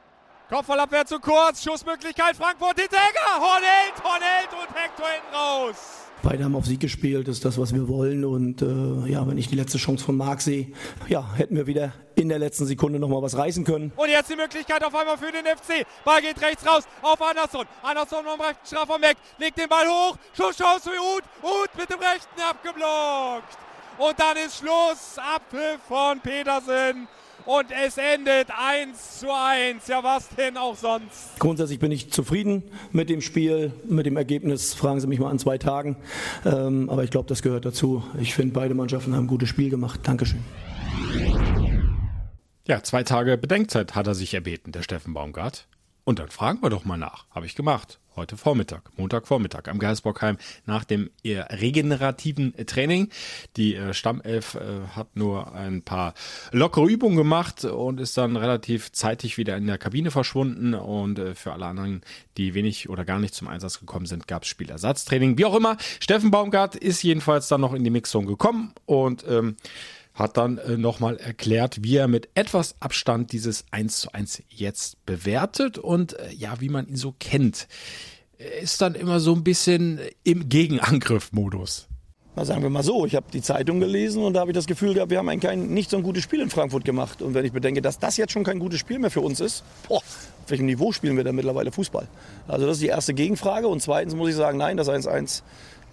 Kopfballabwehr 0.49 1.04
zu 1.04 1.21
kurz. 1.21 1.62
Schussmöglichkeit 1.62 2.37
Frankfurt 2.37 2.80
Hinteregger. 2.80 3.38
Hornelt, 3.38 4.02
Hornelt 4.02 4.49
und 4.52 4.75
Hector 4.75 5.09
hinten 5.09 5.35
raus. 5.35 6.05
Beide 6.23 6.44
haben 6.44 6.56
auf 6.56 6.66
Sieg 6.66 6.80
gespielt, 6.80 7.28
das 7.28 7.37
ist 7.37 7.44
das, 7.44 7.58
was 7.58 7.75
wir 7.75 7.88
wollen. 7.88 8.25
Und 8.25 8.62
äh, 8.62 9.11
ja, 9.11 9.26
wenn 9.26 9.38
ich 9.38 9.49
die 9.49 9.54
letzte 9.54 9.78
Chance 9.78 10.04
von 10.04 10.16
Marc 10.16 10.40
sehe, 10.40 10.68
ja, 11.08 11.35
hätten 11.35 11.56
wir 11.56 11.66
wieder 11.66 11.92
in 12.16 12.28
der 12.28 12.38
letzten 12.38 12.66
Sekunde 12.66 12.99
nochmal 12.99 13.23
was 13.23 13.37
reißen 13.37 13.64
können. 13.64 13.92
Und 13.96 14.08
jetzt 14.08 14.30
die 14.30 14.37
Möglichkeit 14.37 14.85
auf 14.85 14.94
einmal 14.94 15.18
für 15.18 15.30
den 15.30 15.44
FC. 15.44 15.87
Ball 16.04 16.23
geht 16.23 16.40
rechts 16.40 16.66
raus 16.66 16.85
auf 17.02 17.20
Anderson. 17.20 17.66
Anderson 17.82 18.26
am 18.26 18.40
rechten 18.40 18.66
Strafraum 18.66 19.02
weg, 19.02 19.16
legt 19.38 19.58
den 19.58 19.68
Ball 19.68 19.87
hoch. 19.87 20.16
Schusschance 20.37 20.88
für 20.90 20.96
Uth. 20.96 21.25
Uth 21.42 21.70
mit 21.78 21.90
dem 21.90 22.00
rechten 22.00 22.40
abgeblockt. 22.40 23.58
Und 23.99 24.18
dann 24.18 24.37
ist 24.37 24.58
Schluss. 24.58 25.16
Abpfiff 25.18 25.80
von 25.87 26.20
Petersen. 26.20 27.08
Und 27.47 27.67
es 27.71 27.97
endet 27.97 28.49
1 28.50 29.21
zu 29.21 29.29
1. 29.33 29.87
Ja, 29.87 30.03
was 30.03 30.29
denn 30.31 30.57
auch 30.57 30.76
sonst? 30.76 31.38
Grundsätzlich 31.38 31.79
bin 31.79 31.93
ich 31.93 32.11
zufrieden 32.11 32.65
mit 32.91 33.09
dem 33.09 33.21
Spiel, 33.21 33.73
mit 33.85 34.05
dem 34.05 34.17
Ergebnis. 34.17 34.75
Fragen 34.75 35.00
Sie 35.00 35.07
mich 35.07 35.21
mal 35.21 35.31
an 35.31 35.38
zwei 35.38 35.57
Tagen. 35.57 35.97
Ähm, 36.45 36.91
aber 36.91 37.05
ich 37.05 37.11
glaube, 37.11 37.29
das 37.29 37.43
gehört 37.43 37.65
dazu. 37.65 38.03
Ich 38.19 38.35
finde, 38.35 38.53
beide 38.53 38.75
Mannschaften 38.75 39.15
haben 39.15 39.25
ein 39.25 39.29
gutes 39.29 39.49
Spiel 39.49 39.71
gemacht. 39.71 40.00
Dankeschön. 40.03 40.43
Ja, 42.67 42.83
zwei 42.83 43.05
Tage 43.05 43.38
Bedenkzeit 43.38 43.95
hat 43.95 44.09
er 44.09 44.17
sich 44.17 44.35
erbeten, 44.35 44.73
der 44.73 44.83
Steffen 44.83 45.15
Baumgart. 45.15 45.69
Und 46.03 46.19
dann 46.19 46.31
fragen 46.31 46.61
wir 46.62 46.71
doch 46.71 46.85
mal 46.85 46.97
nach. 46.97 47.26
Habe 47.31 47.47
ich 47.47 47.55
gemacht. 47.55 48.00
Heute 48.16 48.38
Vormittag, 48.38 48.90
Montagvormittag 48.96 49.68
am 49.68 49.78
Geisbockheim 49.78 50.38
nach 50.64 50.85
dem 50.85 51.11
eher 51.23 51.49
regenerativen 51.50 52.54
Training. 52.66 53.11
Die 53.58 53.75
äh, 53.75 53.92
Stammelf 53.92 54.54
äh, 54.54 54.88
hat 54.96 55.14
nur 55.16 55.52
ein 55.52 55.82
paar 55.82 56.14
lockere 56.50 56.87
Übungen 56.87 57.18
gemacht 57.18 57.66
und 57.66 58.00
ist 58.00 58.16
dann 58.16 58.37
relativ 58.37 58.90
zeitig 58.92 59.37
wieder 59.37 59.54
in 59.58 59.66
der 59.66 59.76
Kabine 59.76 60.11
verschwunden. 60.11 60.73
Und 60.73 61.18
äh, 61.18 61.35
für 61.35 61.52
alle 61.52 61.66
anderen, 61.66 62.00
die 62.38 62.54
wenig 62.54 62.88
oder 62.88 63.04
gar 63.04 63.18
nicht 63.18 63.35
zum 63.35 63.49
Einsatz 63.49 63.80
gekommen 63.80 64.06
sind, 64.06 64.26
gab 64.26 64.44
es 64.44 64.49
Spielersatztraining. 64.49 65.37
Wie 65.37 65.44
auch 65.44 65.54
immer, 65.54 65.76
Steffen 66.00 66.30
Baumgart 66.30 66.75
ist 66.75 67.02
jedenfalls 67.02 67.49
dann 67.49 67.61
noch 67.61 67.75
in 67.75 67.85
die 67.85 67.90
Mixzone 67.90 68.26
gekommen 68.26 68.73
und 68.87 69.26
ähm, 69.28 69.56
hat 70.16 70.38
dann 70.38 70.58
äh, 70.58 70.76
nochmal 70.76 71.18
erklärt, 71.18 71.82
wie 71.82 71.96
er 71.96 72.08
mit 72.08 72.30
etwas 72.35 72.75
Abstand 72.80 73.32
dieses 73.32 73.64
1 73.70 74.00
zu 74.00 74.12
1 74.12 74.42
jetzt 74.49 75.04
bewertet 75.06 75.78
und 75.78 76.18
äh, 76.18 76.32
ja, 76.32 76.61
wie 76.61 76.70
man 76.70 76.88
ihn 76.88 76.96
so 76.96 77.14
kennt. 77.18 77.68
Ist 78.61 78.80
dann 78.80 78.94
immer 78.94 79.20
so 79.20 79.35
ein 79.35 79.44
bisschen 79.44 80.00
im 80.25 80.49
Gegenangriff-Modus. 80.49 81.87
sagen 82.35 82.62
wir 82.62 82.70
mal 82.70 82.82
so, 82.82 83.06
ich 83.06 83.14
habe 83.14 83.26
die 83.32 83.40
Zeitung 83.40 83.80
gelesen 83.80 84.23
und 84.23 84.35
da 84.35 84.40
habe 84.40 84.50
ich 84.50 84.54
das 84.54 84.66
Gefühl 84.66 84.94
gehabt, 84.94 85.11
wir 85.11 85.18
haben 85.18 85.28
ein 85.28 85.40
kein, 85.40 85.68
nicht 85.68 85.90
so 85.90 85.96
ein 85.96 86.02
gutes 86.02 86.23
Spiel 86.23 86.40
in 86.40 86.50
Frankfurt 86.50 86.85
gemacht. 86.85 87.23
Und 87.23 87.35
wenn 87.35 87.44
ich 87.44 87.52
bedenke, 87.52 87.80
dass 87.80 87.99
das 87.99 88.16
jetzt 88.16 88.32
schon 88.32 88.44
kein 88.44 88.58
gutes 88.58 88.80
Spiel 88.80 88.99
mehr 88.99 89.11
für 89.11 89.23
uns 89.23 89.40
ist, 89.40 89.64
boah, 89.88 89.99
auf 89.99 90.50
welchem 90.50 90.66
Niveau 90.66 90.92
spielen 90.92 91.16
wir 91.16 91.25
denn 91.25 91.35
mittlerweile 91.35 91.73
Fußball? 91.73 92.08
Also 92.46 92.66
das 92.66 92.76
ist 92.76 92.82
die 92.82 92.88
erste 92.88 93.14
Gegenfrage. 93.14 93.68
Und 93.68 93.80
zweitens 93.80 94.14
muss 94.14 94.28
ich 94.28 94.37
sagen, 94.37 94.58
nein, 94.58 94.76
das 94.76 94.88
1-1 94.88 95.42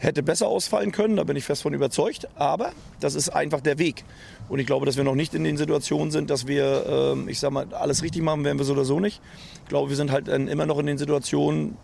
hätte 0.04 0.24
besser 0.24 0.48
ausfallen 0.48 0.92
können, 0.92 1.16
da 1.16 1.24
bin 1.24 1.36
ich 1.36 1.44
fest 1.44 1.62
von 1.62 1.74
überzeugt. 1.74 2.28
Aber 2.36 2.72
das 3.00 3.16
ist 3.16 3.30
einfach 3.30 3.62
der 3.62 3.80
Weg. 3.80 4.04
Und 4.50 4.60
ich 4.60 4.66
glaube, 4.66 4.86
dass 4.86 4.98
wir 4.98 5.04
noch 5.04 5.16
nicht 5.16 5.34
in 5.34 5.44
den 5.44 5.58
Situationen 5.58 6.12
sind, 6.12 6.30
dass 6.30 6.48
wir, 6.48 6.86
ähm, 6.88 7.28
ich 7.28 7.40
sag 7.40 7.52
mal, 7.52 7.74
alles 7.74 8.04
richtig 8.04 8.22
machen, 8.22 8.44
werden 8.44 8.58
wir 8.58 8.66
so 8.66 8.74
oder 8.74 8.86
so 8.86 9.00
nicht. 9.00 9.22
Ich 9.64 9.70
glaube, 9.70 9.90
wir 9.90 9.96
sind 9.96 10.12
halt 10.12 10.28
immer 10.28 10.66
noch 10.66 10.80
in 10.80 10.86
den 10.86 10.98
Situationen, 10.98 11.78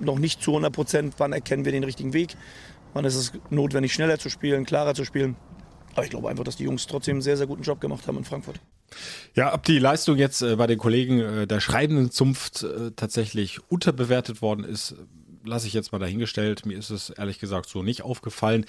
noch 0.00 0.18
nicht 0.18 0.42
zu 0.42 0.50
100 0.52 0.72
Prozent, 0.72 1.14
wann 1.18 1.32
erkennen 1.32 1.64
wir 1.64 1.72
den 1.72 1.84
richtigen 1.84 2.12
Weg, 2.12 2.36
wann 2.92 3.04
ist 3.04 3.14
es 3.14 3.32
notwendig, 3.50 3.92
schneller 3.92 4.18
zu 4.18 4.30
spielen, 4.30 4.66
klarer 4.66 4.94
zu 4.94 5.04
spielen. 5.04 5.36
Aber 5.94 6.04
ich 6.04 6.10
glaube 6.10 6.28
einfach, 6.28 6.44
dass 6.44 6.56
die 6.56 6.64
Jungs 6.64 6.86
trotzdem 6.86 7.16
einen 7.16 7.22
sehr, 7.22 7.36
sehr 7.36 7.46
guten 7.46 7.62
Job 7.62 7.80
gemacht 7.80 8.06
haben 8.06 8.16
in 8.18 8.24
Frankfurt. 8.24 8.60
Ja, 9.34 9.54
ob 9.54 9.62
die 9.64 9.78
Leistung 9.78 10.16
jetzt 10.16 10.42
äh, 10.42 10.56
bei 10.56 10.66
den 10.66 10.78
Kollegen 10.78 11.20
äh, 11.20 11.46
der 11.46 11.60
schreibenden 11.60 12.10
Zunft 12.10 12.62
äh, 12.62 12.90
tatsächlich 12.94 13.60
unterbewertet 13.70 14.42
worden 14.42 14.64
ist, 14.64 14.94
lasse 15.44 15.66
ich 15.66 15.72
jetzt 15.72 15.92
mal 15.92 15.98
dahingestellt. 15.98 16.66
Mir 16.66 16.78
ist 16.78 16.90
es 16.90 17.10
ehrlich 17.10 17.38
gesagt 17.38 17.68
so 17.68 17.82
nicht 17.82 18.02
aufgefallen. 18.02 18.66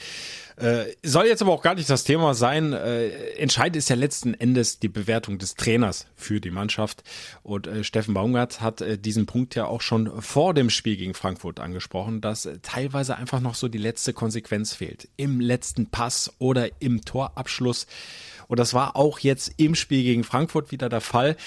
Äh, 0.55 0.85
soll 1.03 1.25
jetzt 1.25 1.41
aber 1.41 1.51
auch 1.51 1.61
gar 1.61 1.75
nicht 1.75 1.89
das 1.89 2.03
Thema 2.03 2.33
sein. 2.33 2.73
Äh, 2.73 3.09
entscheidend 3.37 3.75
ist 3.75 3.89
ja 3.89 3.95
letzten 3.95 4.33
Endes 4.33 4.79
die 4.79 4.89
Bewertung 4.89 5.37
des 5.37 5.55
Trainers 5.55 6.07
für 6.15 6.39
die 6.39 6.51
Mannschaft. 6.51 7.03
Und 7.43 7.67
äh, 7.67 7.83
Steffen 7.83 8.13
Baumgart 8.13 8.61
hat 8.61 8.81
äh, 8.81 8.97
diesen 8.97 9.25
Punkt 9.25 9.55
ja 9.55 9.65
auch 9.65 9.81
schon 9.81 10.21
vor 10.21 10.53
dem 10.53 10.69
Spiel 10.69 10.97
gegen 10.97 11.13
Frankfurt 11.13 11.59
angesprochen, 11.59 12.21
dass 12.21 12.45
äh, 12.45 12.59
teilweise 12.61 13.17
einfach 13.17 13.39
noch 13.39 13.55
so 13.55 13.67
die 13.67 13.77
letzte 13.77 14.13
Konsequenz 14.13 14.73
fehlt. 14.73 15.07
Im 15.17 15.39
letzten 15.39 15.87
Pass 15.87 16.31
oder 16.39 16.69
im 16.81 17.03
Torabschluss. 17.03 17.87
Und 18.47 18.59
das 18.59 18.73
war 18.73 18.95
auch 18.95 19.19
jetzt 19.19 19.53
im 19.57 19.75
Spiel 19.75 20.03
gegen 20.03 20.23
Frankfurt 20.23 20.71
wieder 20.71 20.89
der 20.89 21.01
Fall 21.01 21.37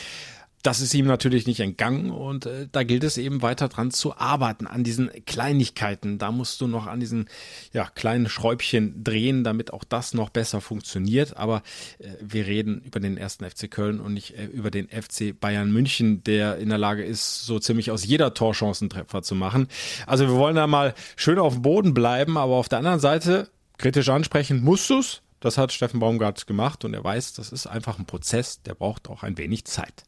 das 0.67 0.81
ist 0.81 0.93
ihm 0.95 1.07
natürlich 1.07 1.47
nicht 1.47 1.61
entgangen 1.61 2.11
und 2.11 2.47
äh, 2.47 2.67
da 2.73 2.83
gilt 2.83 3.05
es 3.05 3.19
eben 3.19 3.41
weiter 3.41 3.69
dran 3.69 3.93
zu 3.93 4.17
arbeiten, 4.17 4.67
an 4.67 4.83
diesen 4.83 5.11
Kleinigkeiten. 5.25 6.19
Da 6.19 6.33
musst 6.33 6.61
du 6.61 6.67
noch 6.67 6.89
an 6.89 6.99
diesen 6.99 7.29
ja, 7.73 7.87
kleinen 7.87 8.29
Schräubchen 8.29 9.05
drehen, 9.05 9.45
damit 9.45 9.73
auch 9.73 9.85
das 9.85 10.13
noch 10.13 10.29
besser 10.29 10.61
funktioniert. 10.61 11.37
Aber 11.37 11.63
äh, 12.01 12.09
wir 12.21 12.49
reden 12.49 12.83
über 12.85 12.99
den 12.99 13.17
ersten 13.17 13.49
FC 13.49 13.71
Köln 13.71 14.01
und 14.01 14.15
nicht 14.15 14.37
äh, 14.37 14.47
über 14.47 14.73
den 14.73 14.89
FC 14.89 15.39
Bayern 15.39 15.73
München, 15.73 16.25
der 16.25 16.57
in 16.57 16.69
der 16.69 16.79
Lage 16.79 17.05
ist, 17.05 17.47
so 17.47 17.61
ziemlich 17.61 17.93
aus 17.93 18.05
jeder 18.05 18.35
Torchancentreffer 18.35 19.23
zu 19.23 19.37
machen. 19.37 19.69
Also 20.05 20.27
wir 20.27 20.35
wollen 20.35 20.57
da 20.57 20.67
mal 20.67 20.95
schön 21.15 21.39
auf 21.39 21.53
dem 21.53 21.63
Boden 21.63 21.95
bleiben, 21.95 22.37
aber 22.37 22.55
auf 22.55 22.69
der 22.69 22.79
anderen 22.79 22.99
Seite 22.99 23.49
kritisch 23.79 24.09
ansprechen 24.09 24.65
musst 24.65 24.91
du's. 24.91 25.23
Das 25.39 25.59
hat 25.59 25.73
Steffen 25.73 26.01
Baumgart 26.01 26.45
gemacht 26.49 26.85
und 26.85 26.93
er 26.93 27.05
weiß, 27.05 27.35
das 27.35 27.53
ist 27.53 27.69
einfach 27.69 28.01
ein 28.01 28.07
Prozess, 28.07 28.63
der 28.63 28.75
braucht 28.75 29.09
auch 29.09 29.23
ein 29.23 29.39
wenig 29.39 29.65
Zeit. 29.67 30.03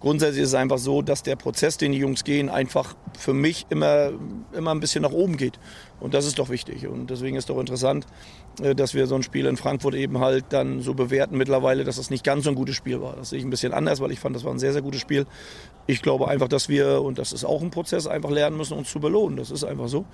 Grundsätzlich 0.00 0.42
ist 0.42 0.48
es 0.50 0.54
einfach 0.54 0.78
so, 0.78 1.00
dass 1.00 1.22
der 1.22 1.36
Prozess, 1.36 1.78
den 1.78 1.92
die 1.92 1.98
Jungs 1.98 2.24
gehen, 2.24 2.50
einfach 2.50 2.94
für 3.18 3.32
mich 3.32 3.64
immer, 3.70 4.10
immer 4.52 4.72
ein 4.72 4.80
bisschen 4.80 5.02
nach 5.02 5.12
oben 5.12 5.36
geht. 5.36 5.58
Und 5.98 6.12
das 6.12 6.26
ist 6.26 6.38
doch 6.38 6.50
wichtig. 6.50 6.86
Und 6.86 7.08
deswegen 7.08 7.36
ist 7.36 7.48
doch 7.48 7.58
interessant, 7.58 8.06
äh, 8.60 8.74
dass 8.74 8.92
wir 8.92 9.06
so 9.06 9.14
ein 9.14 9.22
Spiel 9.22 9.46
in 9.46 9.56
Frankfurt 9.56 9.94
eben 9.94 10.18
halt 10.18 10.46
dann 10.50 10.82
so 10.82 10.92
bewerten 10.92 11.38
mittlerweile, 11.38 11.84
dass 11.84 11.96
es 11.96 12.10
nicht 12.10 12.22
ganz 12.22 12.44
so 12.44 12.50
ein 12.50 12.56
gutes 12.56 12.76
Spiel 12.76 13.00
war. 13.00 13.16
Das 13.16 13.30
sehe 13.30 13.38
ich 13.38 13.44
ein 13.46 13.50
bisschen 13.50 13.72
anders, 13.72 14.00
weil 14.00 14.10
ich 14.10 14.20
fand, 14.20 14.36
das 14.36 14.44
war 14.44 14.52
ein 14.52 14.58
sehr, 14.58 14.74
sehr 14.74 14.82
gutes 14.82 15.00
Spiel. 15.00 15.26
Ich 15.86 16.02
glaube 16.02 16.28
einfach, 16.28 16.48
dass 16.48 16.68
wir, 16.68 17.00
und 17.00 17.18
das 17.18 17.32
ist 17.32 17.44
auch 17.44 17.62
ein 17.62 17.70
Prozess, 17.70 18.06
einfach 18.06 18.30
lernen 18.30 18.58
müssen, 18.58 18.76
uns 18.76 18.90
zu 18.90 19.00
belohnen. 19.00 19.38
Das 19.38 19.50
ist 19.50 19.64
einfach 19.64 19.88
so. 19.88 20.04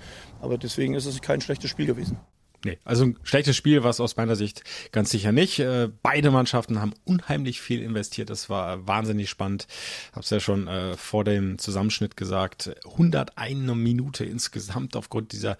Aber 0.41 0.57
deswegen 0.57 0.93
ist 0.93 1.05
es 1.05 1.19
kein 1.21 1.41
schlechtes 1.41 1.69
Spiel 1.69 1.87
gewesen. 1.87 2.17
Nee, 2.63 2.77
also 2.83 3.05
ein 3.05 3.17
schlechtes 3.23 3.55
Spiel 3.55 3.83
war 3.83 3.89
es 3.89 3.99
aus 3.99 4.17
meiner 4.17 4.35
Sicht 4.35 4.63
ganz 4.91 5.09
sicher 5.09 5.31
nicht. 5.31 5.59
Äh, 5.59 5.89
beide 6.03 6.29
Mannschaften 6.29 6.79
haben 6.79 6.93
unheimlich 7.05 7.59
viel 7.59 7.81
investiert. 7.81 8.29
Das 8.29 8.49
war 8.49 8.87
wahnsinnig 8.87 9.31
spannend. 9.31 9.67
Hab's 10.13 10.29
ja 10.29 10.39
schon 10.39 10.67
äh, 10.67 10.95
vor 10.95 11.23
dem 11.23 11.57
Zusammenschnitt 11.57 12.15
gesagt. 12.15 12.75
101 12.85 13.75
Minute 13.75 14.25
insgesamt 14.25 14.95
aufgrund 14.95 15.31
dieser 15.31 15.57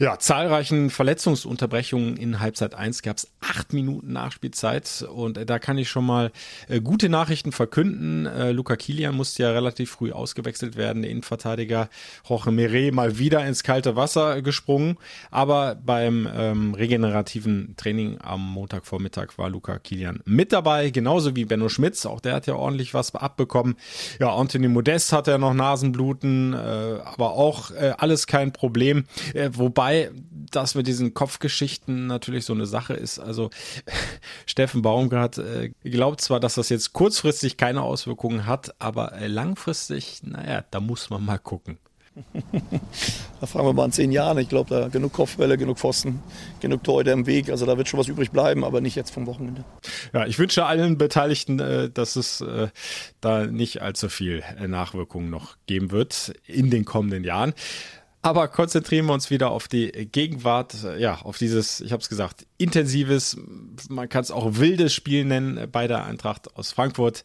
ja, 0.00 0.18
zahlreichen 0.18 0.88
Verletzungsunterbrechungen 0.88 2.16
in 2.16 2.40
Halbzeit 2.40 2.74
1 2.74 3.02
gab 3.02 3.18
es 3.18 3.28
acht 3.40 3.74
Minuten 3.74 4.14
Nachspielzeit. 4.14 5.06
Und 5.14 5.36
äh, 5.36 5.44
da 5.44 5.58
kann 5.58 5.76
ich 5.76 5.90
schon 5.90 6.06
mal 6.06 6.32
äh, 6.68 6.80
gute 6.80 7.10
Nachrichten 7.10 7.52
verkünden. 7.52 8.24
Äh, 8.24 8.52
Luca 8.52 8.76
Kilian 8.76 9.14
musste 9.14 9.42
ja 9.42 9.50
relativ 9.50 9.90
früh 9.90 10.10
ausgewechselt 10.10 10.76
werden, 10.76 11.02
der 11.02 11.10
Innenverteidiger 11.10 11.90
Jorge 12.26 12.50
Meret 12.50 12.94
mal 12.94 13.18
wieder 13.18 13.44
ins 13.46 13.62
kalte 13.62 13.94
Wasser 13.94 14.40
gesprungen, 14.40 14.96
aber 15.30 15.74
beim 15.74 16.26
ähm, 16.34 16.72
regenerativen 16.72 17.74
Training 17.76 18.18
am 18.22 18.40
Montagvormittag 18.40 19.36
war 19.36 19.50
Luca 19.50 19.78
Kilian 19.78 20.20
mit 20.24 20.52
dabei, 20.52 20.88
genauso 20.88 21.36
wie 21.36 21.44
Benno 21.44 21.68
Schmitz, 21.68 22.06
auch 22.06 22.20
der 22.20 22.36
hat 22.36 22.46
ja 22.46 22.54
ordentlich 22.54 22.94
was 22.94 23.14
abbekommen. 23.14 23.76
Ja, 24.18 24.34
Anthony 24.34 24.68
Modest 24.68 25.12
hat 25.12 25.26
ja 25.26 25.36
noch 25.36 25.52
Nasenbluten, 25.52 26.54
äh, 26.54 26.56
aber 26.56 27.32
auch 27.32 27.70
äh, 27.72 27.92
alles 27.98 28.26
kein 28.26 28.52
Problem, 28.52 29.04
äh, 29.34 29.50
wobei 29.52 29.89
Wobei 29.90 30.10
das 30.52 30.74
mit 30.74 30.86
diesen 30.86 31.14
Kopfgeschichten 31.14 32.06
natürlich 32.06 32.44
so 32.44 32.52
eine 32.52 32.66
Sache 32.66 32.94
ist. 32.94 33.18
Also 33.18 33.50
Steffen 34.46 34.82
Baumgart 34.82 35.38
äh, 35.38 35.70
glaubt 35.82 36.20
zwar, 36.20 36.40
dass 36.40 36.54
das 36.54 36.68
jetzt 36.68 36.92
kurzfristig 36.92 37.56
keine 37.56 37.82
Auswirkungen 37.82 38.46
hat, 38.46 38.74
aber 38.78 39.12
äh, 39.14 39.26
langfristig, 39.26 40.20
naja, 40.22 40.64
da 40.70 40.80
muss 40.80 41.10
man 41.10 41.24
mal 41.24 41.38
gucken. 41.38 41.78
da 43.40 43.46
fragen 43.46 43.66
wir 43.66 43.72
mal 43.72 43.84
in 43.84 43.92
zehn 43.92 44.12
Jahren. 44.12 44.38
Ich 44.38 44.48
glaube, 44.48 44.68
da 44.70 44.88
genug 44.88 45.12
Kopfbälle, 45.12 45.56
genug 45.56 45.78
Pfosten, 45.78 46.20
genug 46.60 46.82
Torhüter 46.84 47.12
im 47.12 47.26
Weg. 47.26 47.50
Also 47.50 47.66
da 47.66 47.76
wird 47.76 47.88
schon 47.88 48.00
was 48.00 48.08
übrig 48.08 48.30
bleiben, 48.30 48.64
aber 48.64 48.80
nicht 48.80 48.96
jetzt 48.96 49.12
vom 49.12 49.26
Wochenende. 49.26 49.64
Ja, 50.12 50.26
ich 50.26 50.38
wünsche 50.38 50.66
allen 50.66 50.98
Beteiligten, 50.98 51.60
äh, 51.60 51.90
dass 51.90 52.16
es 52.16 52.40
äh, 52.40 52.68
da 53.20 53.46
nicht 53.46 53.82
allzu 53.82 54.08
viel 54.08 54.42
äh, 54.58 54.68
Nachwirkungen 54.68 55.30
noch 55.30 55.56
geben 55.66 55.90
wird 55.90 56.32
in 56.46 56.70
den 56.70 56.84
kommenden 56.84 57.24
Jahren. 57.24 57.54
Aber 58.22 58.48
konzentrieren 58.48 59.06
wir 59.06 59.14
uns 59.14 59.30
wieder 59.30 59.50
auf 59.50 59.66
die 59.66 59.90
Gegenwart, 59.90 60.76
ja, 60.98 61.22
auf 61.22 61.38
dieses, 61.38 61.80
ich 61.80 61.92
habe 61.92 62.02
es 62.02 62.08
gesagt, 62.10 62.46
intensives, 62.58 63.38
man 63.88 64.10
kann 64.10 64.22
es 64.22 64.30
auch 64.30 64.56
wildes 64.56 64.92
Spiel 64.92 65.24
nennen 65.24 65.70
bei 65.70 65.86
der 65.86 66.04
Eintracht 66.04 66.54
aus 66.54 66.72
Frankfurt. 66.72 67.24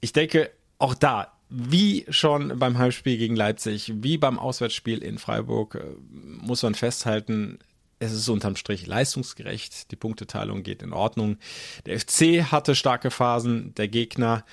Ich 0.00 0.12
denke, 0.12 0.50
auch 0.78 0.94
da, 0.94 1.32
wie 1.48 2.04
schon 2.08 2.58
beim 2.58 2.78
Heimspiel 2.78 3.16
gegen 3.16 3.36
Leipzig, 3.36 3.92
wie 3.96 4.18
beim 4.18 4.40
Auswärtsspiel 4.40 4.98
in 5.04 5.18
Freiburg, 5.18 5.76
äh, 5.76 5.84
muss 6.10 6.64
man 6.64 6.74
festhalten, 6.74 7.60
es 8.00 8.12
ist 8.12 8.28
unterm 8.28 8.56
Strich 8.56 8.86
leistungsgerecht. 8.86 9.90
Die 9.92 9.96
Punkteteilung 9.96 10.62
geht 10.62 10.82
in 10.82 10.92
Ordnung. 10.92 11.38
Der 11.86 11.98
FC 11.98 12.42
hatte 12.50 12.74
starke 12.74 13.10
Phasen, 13.10 13.72
der 13.76 13.88
Gegner 13.88 14.44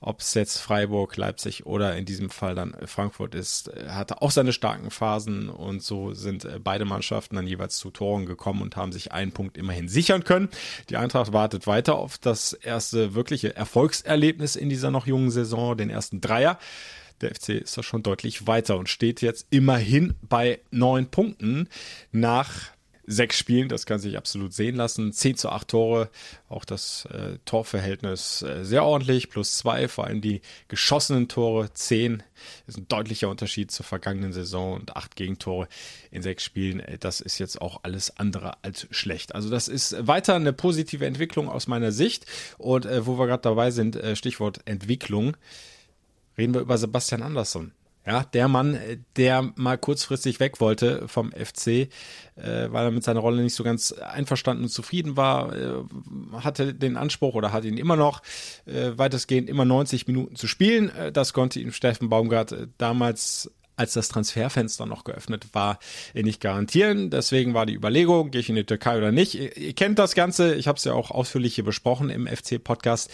ob 0.00 0.20
es 0.20 0.34
jetzt 0.34 0.58
Freiburg, 0.58 1.16
Leipzig 1.16 1.66
oder 1.66 1.96
in 1.96 2.06
diesem 2.06 2.30
Fall 2.30 2.54
dann 2.54 2.74
Frankfurt 2.86 3.34
ist, 3.34 3.68
äh, 3.68 3.88
hatte 3.90 4.22
auch 4.22 4.30
seine 4.30 4.52
starken 4.52 4.90
Phasen 4.90 5.48
und 5.48 5.82
so 5.82 6.14
sind 6.14 6.44
äh, 6.44 6.58
beide 6.62 6.84
Mannschaften 6.84 7.36
dann 7.36 7.46
jeweils 7.46 7.76
zu 7.76 7.90
Toren 7.90 8.26
gekommen 8.26 8.62
und 8.62 8.76
haben 8.76 8.92
sich 8.92 9.12
einen 9.12 9.32
Punkt 9.32 9.58
immerhin 9.58 9.88
sichern 9.88 10.24
können. 10.24 10.48
Die 10.88 10.96
Eintracht 10.96 11.32
wartet 11.32 11.66
weiter 11.66 11.96
auf 11.96 12.18
das 12.18 12.52
erste 12.52 13.14
wirkliche 13.14 13.54
Erfolgserlebnis 13.54 14.56
in 14.56 14.70
dieser 14.70 14.90
noch 14.90 15.06
jungen 15.06 15.30
Saison, 15.30 15.76
den 15.76 15.90
ersten 15.90 16.20
Dreier. 16.20 16.58
Der 17.20 17.34
FC 17.34 17.50
ist 17.50 17.76
da 17.76 17.82
schon 17.82 18.02
deutlich 18.02 18.46
weiter 18.46 18.78
und 18.78 18.88
steht 18.88 19.20
jetzt 19.20 19.46
immerhin 19.50 20.14
bei 20.22 20.60
neun 20.70 21.10
Punkten 21.10 21.68
nach 22.12 22.70
sechs 23.10 23.36
Spielen, 23.36 23.68
das 23.68 23.86
kann 23.86 23.98
sich 23.98 24.16
absolut 24.16 24.52
sehen 24.54 24.76
lassen. 24.76 25.12
10 25.12 25.36
zu 25.36 25.48
8 25.50 25.68
Tore, 25.68 26.10
auch 26.48 26.64
das 26.64 27.06
äh, 27.06 27.38
Torverhältnis 27.44 28.42
äh, 28.42 28.64
sehr 28.64 28.84
ordentlich, 28.84 29.30
plus 29.30 29.56
zwei, 29.56 29.88
vor 29.88 30.06
allem 30.06 30.20
die 30.20 30.40
geschossenen 30.68 31.28
Tore, 31.28 31.72
10 31.72 32.22
ist 32.66 32.78
ein 32.78 32.88
deutlicher 32.88 33.28
Unterschied 33.28 33.70
zur 33.70 33.84
vergangenen 33.84 34.32
Saison 34.32 34.74
und 34.74 34.96
acht 34.96 35.16
Gegentore 35.16 35.68
in 36.10 36.22
sechs 36.22 36.44
Spielen, 36.44 36.80
äh, 36.80 36.98
das 36.98 37.20
ist 37.20 37.38
jetzt 37.38 37.60
auch 37.60 37.80
alles 37.82 38.16
andere 38.16 38.62
als 38.62 38.86
schlecht. 38.90 39.34
Also 39.34 39.50
das 39.50 39.68
ist 39.68 40.06
weiter 40.06 40.36
eine 40.36 40.52
positive 40.52 41.04
Entwicklung 41.04 41.48
aus 41.48 41.66
meiner 41.66 41.92
Sicht 41.92 42.26
und 42.58 42.86
äh, 42.86 43.06
wo 43.06 43.18
wir 43.18 43.26
gerade 43.26 43.42
dabei 43.42 43.70
sind, 43.72 43.96
äh, 43.96 44.14
Stichwort 44.14 44.60
Entwicklung, 44.66 45.36
reden 46.38 46.54
wir 46.54 46.60
über 46.60 46.78
Sebastian 46.78 47.22
Andersson. 47.22 47.72
Ja, 48.06 48.24
der 48.24 48.48
Mann, 48.48 48.74
äh, 48.74 48.98
der 49.16 49.52
mal 49.56 49.76
kurzfristig 49.76 50.40
weg 50.40 50.60
wollte 50.60 51.06
vom 51.06 51.32
FC, 51.32 51.66
äh, 51.66 51.88
weil 52.70 52.86
er 52.86 52.90
mit 52.90 53.04
seiner 53.04 53.20
Rolle 53.20 53.42
nicht 53.42 53.54
so 53.54 53.62
ganz 53.62 53.92
einverstanden 53.92 54.64
und 54.64 54.70
zufrieden 54.70 55.16
war, 55.16 55.54
äh, 55.54 55.82
hatte 56.40 56.72
den 56.72 56.96
Anspruch 56.96 57.34
oder 57.34 57.52
hat 57.52 57.64
ihn 57.64 57.76
immer 57.76 57.96
noch, 57.96 58.22
äh, 58.64 58.92
weitestgehend 58.96 59.50
immer 59.50 59.66
90 59.66 60.06
Minuten 60.06 60.34
zu 60.34 60.46
spielen. 60.46 60.88
Äh, 60.90 61.12
das 61.12 61.34
konnte 61.34 61.60
ihm 61.60 61.72
Steffen 61.72 62.08
Baumgart 62.08 62.52
äh, 62.52 62.66
damals 62.78 63.50
als 63.80 63.94
das 63.94 64.08
Transferfenster 64.08 64.84
noch 64.84 65.04
geöffnet 65.04 65.46
war, 65.54 65.78
nicht 66.12 66.42
garantieren. 66.42 67.08
Deswegen 67.08 67.54
war 67.54 67.64
die 67.64 67.72
Überlegung, 67.72 68.30
gehe 68.30 68.42
ich 68.42 68.50
in 68.50 68.54
die 68.54 68.64
Türkei 68.64 68.98
oder 68.98 69.10
nicht. 69.10 69.34
Ihr 69.34 69.72
kennt 69.72 69.98
das 69.98 70.14
Ganze, 70.14 70.54
ich 70.54 70.68
habe 70.68 70.76
es 70.76 70.84
ja 70.84 70.92
auch 70.92 71.10
ausführlich 71.10 71.54
hier 71.54 71.64
besprochen 71.64 72.10
im 72.10 72.26
FC-Podcast. 72.26 73.10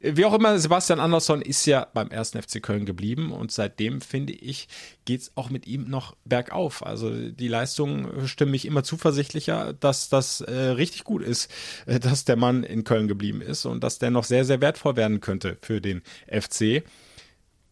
Wie 0.00 0.24
auch 0.24 0.32
immer, 0.32 0.58
Sebastian 0.58 1.00
Andersson 1.00 1.42
ist 1.42 1.66
ja 1.66 1.86
beim 1.92 2.08
ersten 2.08 2.40
FC 2.40 2.62
Köln 2.62 2.86
geblieben 2.86 3.30
und 3.30 3.52
seitdem, 3.52 4.00
finde 4.00 4.32
ich, 4.32 4.68
geht 5.04 5.20
es 5.20 5.32
auch 5.34 5.50
mit 5.50 5.66
ihm 5.66 5.90
noch 5.90 6.16
bergauf. 6.24 6.84
Also 6.84 7.10
die 7.10 7.48
Leistungen 7.48 8.26
stimmen 8.26 8.52
mich 8.52 8.64
immer 8.64 8.84
zuversichtlicher, 8.84 9.74
dass 9.74 10.08
das 10.08 10.40
äh, 10.40 10.52
richtig 10.52 11.04
gut 11.04 11.22
ist, 11.22 11.50
äh, 11.84 12.00
dass 12.00 12.24
der 12.24 12.36
Mann 12.36 12.64
in 12.64 12.84
Köln 12.84 13.06
geblieben 13.06 13.42
ist 13.42 13.66
und 13.66 13.84
dass 13.84 13.98
der 13.98 14.10
noch 14.10 14.24
sehr, 14.24 14.46
sehr 14.46 14.62
wertvoll 14.62 14.96
werden 14.96 15.20
könnte 15.20 15.58
für 15.60 15.82
den 15.82 16.00
FC. 16.26 16.82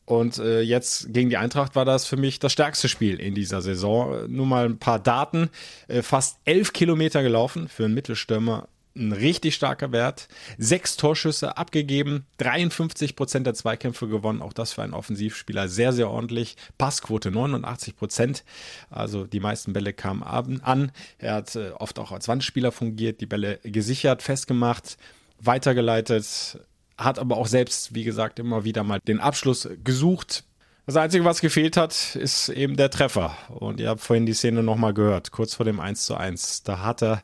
Und 0.07 0.39
äh, 0.39 0.61
jetzt 0.61 1.13
gegen 1.13 1.31
die 1.31 1.39
Eintracht 1.39 1.77
war 1.77 1.85
das 1.85 2.07
für 2.07 2.17
mich 2.17 2.39
das 2.39 2.53
stärkste 2.53 2.89
Spiel 2.89 3.19
in 3.21 3.35
dieser 3.35 3.63
Saison. 3.63 4.31
Nur 4.31 4.47
mal 4.47 4.67
ein 4.67 4.79
paar 4.79 4.99
Daten. 4.99 5.49
Äh, 5.89 6.03
fast 6.03 6.39
elf 6.45 6.73
Kilometer 6.73 7.23
gelaufen 7.23 7.69
für 7.69 7.87
einen 7.87 7.95
Mittelstürmer. 7.95 8.69
Ein 8.97 9.13
richtig 9.13 9.57
starker 9.57 9.91
Wert. 9.91 10.29
Sechs 10.57 10.97
Torschüsse 10.97 11.57
abgegeben, 11.57 12.27
53 12.37 13.17
Prozent 13.17 13.47
der 13.47 13.55
Zweikämpfe 13.55 14.07
gewonnen. 14.07 14.41
Auch 14.43 14.53
das 14.53 14.75
für 14.75 14.83
einen 14.83 14.95
Offensivspieler 14.95 15.69
sehr, 15.69 15.93
sehr 15.93 16.11
ordentlich. 16.11 16.57
Passquote 16.79 17.31
89 17.31 17.97
Prozent. 17.97 18.45
Also 18.91 19.25
die 19.25 19.41
meisten 19.41 19.73
Bälle 19.73 19.95
kamen 19.95 20.23
an. 20.23 20.93
Er 21.19 21.35
hat 21.35 21.57
äh, 21.57 21.71
oft 21.71 21.99
auch 21.99 22.13
als 22.13 22.29
Wandspieler 22.29 22.73
fungiert, 22.73 23.23
die 23.23 23.27
Bälle 23.27 23.59
gesichert, 23.65 24.23
festgemacht, 24.23 24.99
weitergeleitet 25.41 26.59
hat 26.97 27.19
aber 27.19 27.37
auch 27.37 27.47
selbst, 27.47 27.95
wie 27.95 28.05
gesagt, 28.05 28.39
immer 28.39 28.65
wieder 28.65 28.85
mal 28.85 29.01
den 29.01 29.21
Abschluss 29.21 29.69
gesucht. 29.83 30.45
Das 30.87 30.97
Einzige, 30.97 31.25
was 31.25 31.41
gefehlt 31.41 31.79
hat, 31.79 32.15
ist 32.15 32.51
eben 32.51 32.77
der 32.77 32.91
Treffer. 32.91 33.35
Und 33.49 33.81
ihr 33.81 33.89
habt 33.89 34.03
vorhin 34.03 34.27
die 34.27 34.35
Szene 34.35 34.63
nochmal 34.63 34.93
gehört, 34.93 35.31
kurz 35.31 35.55
vor 35.55 35.65
dem 35.65 35.81
1 35.81 36.05
zu 36.05 36.15
1. 36.15 36.63
Da 36.65 36.81
hat 36.81 37.03
er 37.03 37.23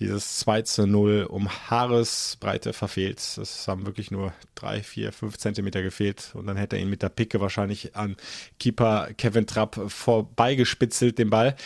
dieses 0.00 0.38
2 0.38 0.62
zu 0.62 0.86
0 0.86 1.26
um 1.28 1.48
Haaresbreite 1.48 2.72
verfehlt. 2.72 3.20
Das 3.36 3.68
haben 3.68 3.86
wirklich 3.86 4.10
nur 4.10 4.32
drei, 4.56 4.82
vier, 4.82 5.12
fünf 5.12 5.38
Zentimeter 5.38 5.82
gefehlt. 5.82 6.32
Und 6.34 6.46
dann 6.46 6.56
hätte 6.56 6.76
er 6.76 6.82
ihn 6.82 6.90
mit 6.90 7.02
der 7.02 7.08
Picke 7.08 7.40
wahrscheinlich 7.40 7.94
an 7.94 8.16
Keeper 8.58 9.10
Kevin 9.16 9.46
Trapp 9.46 9.80
vorbeigespitzelt, 9.86 11.18
den 11.18 11.30
Ball. 11.30 11.56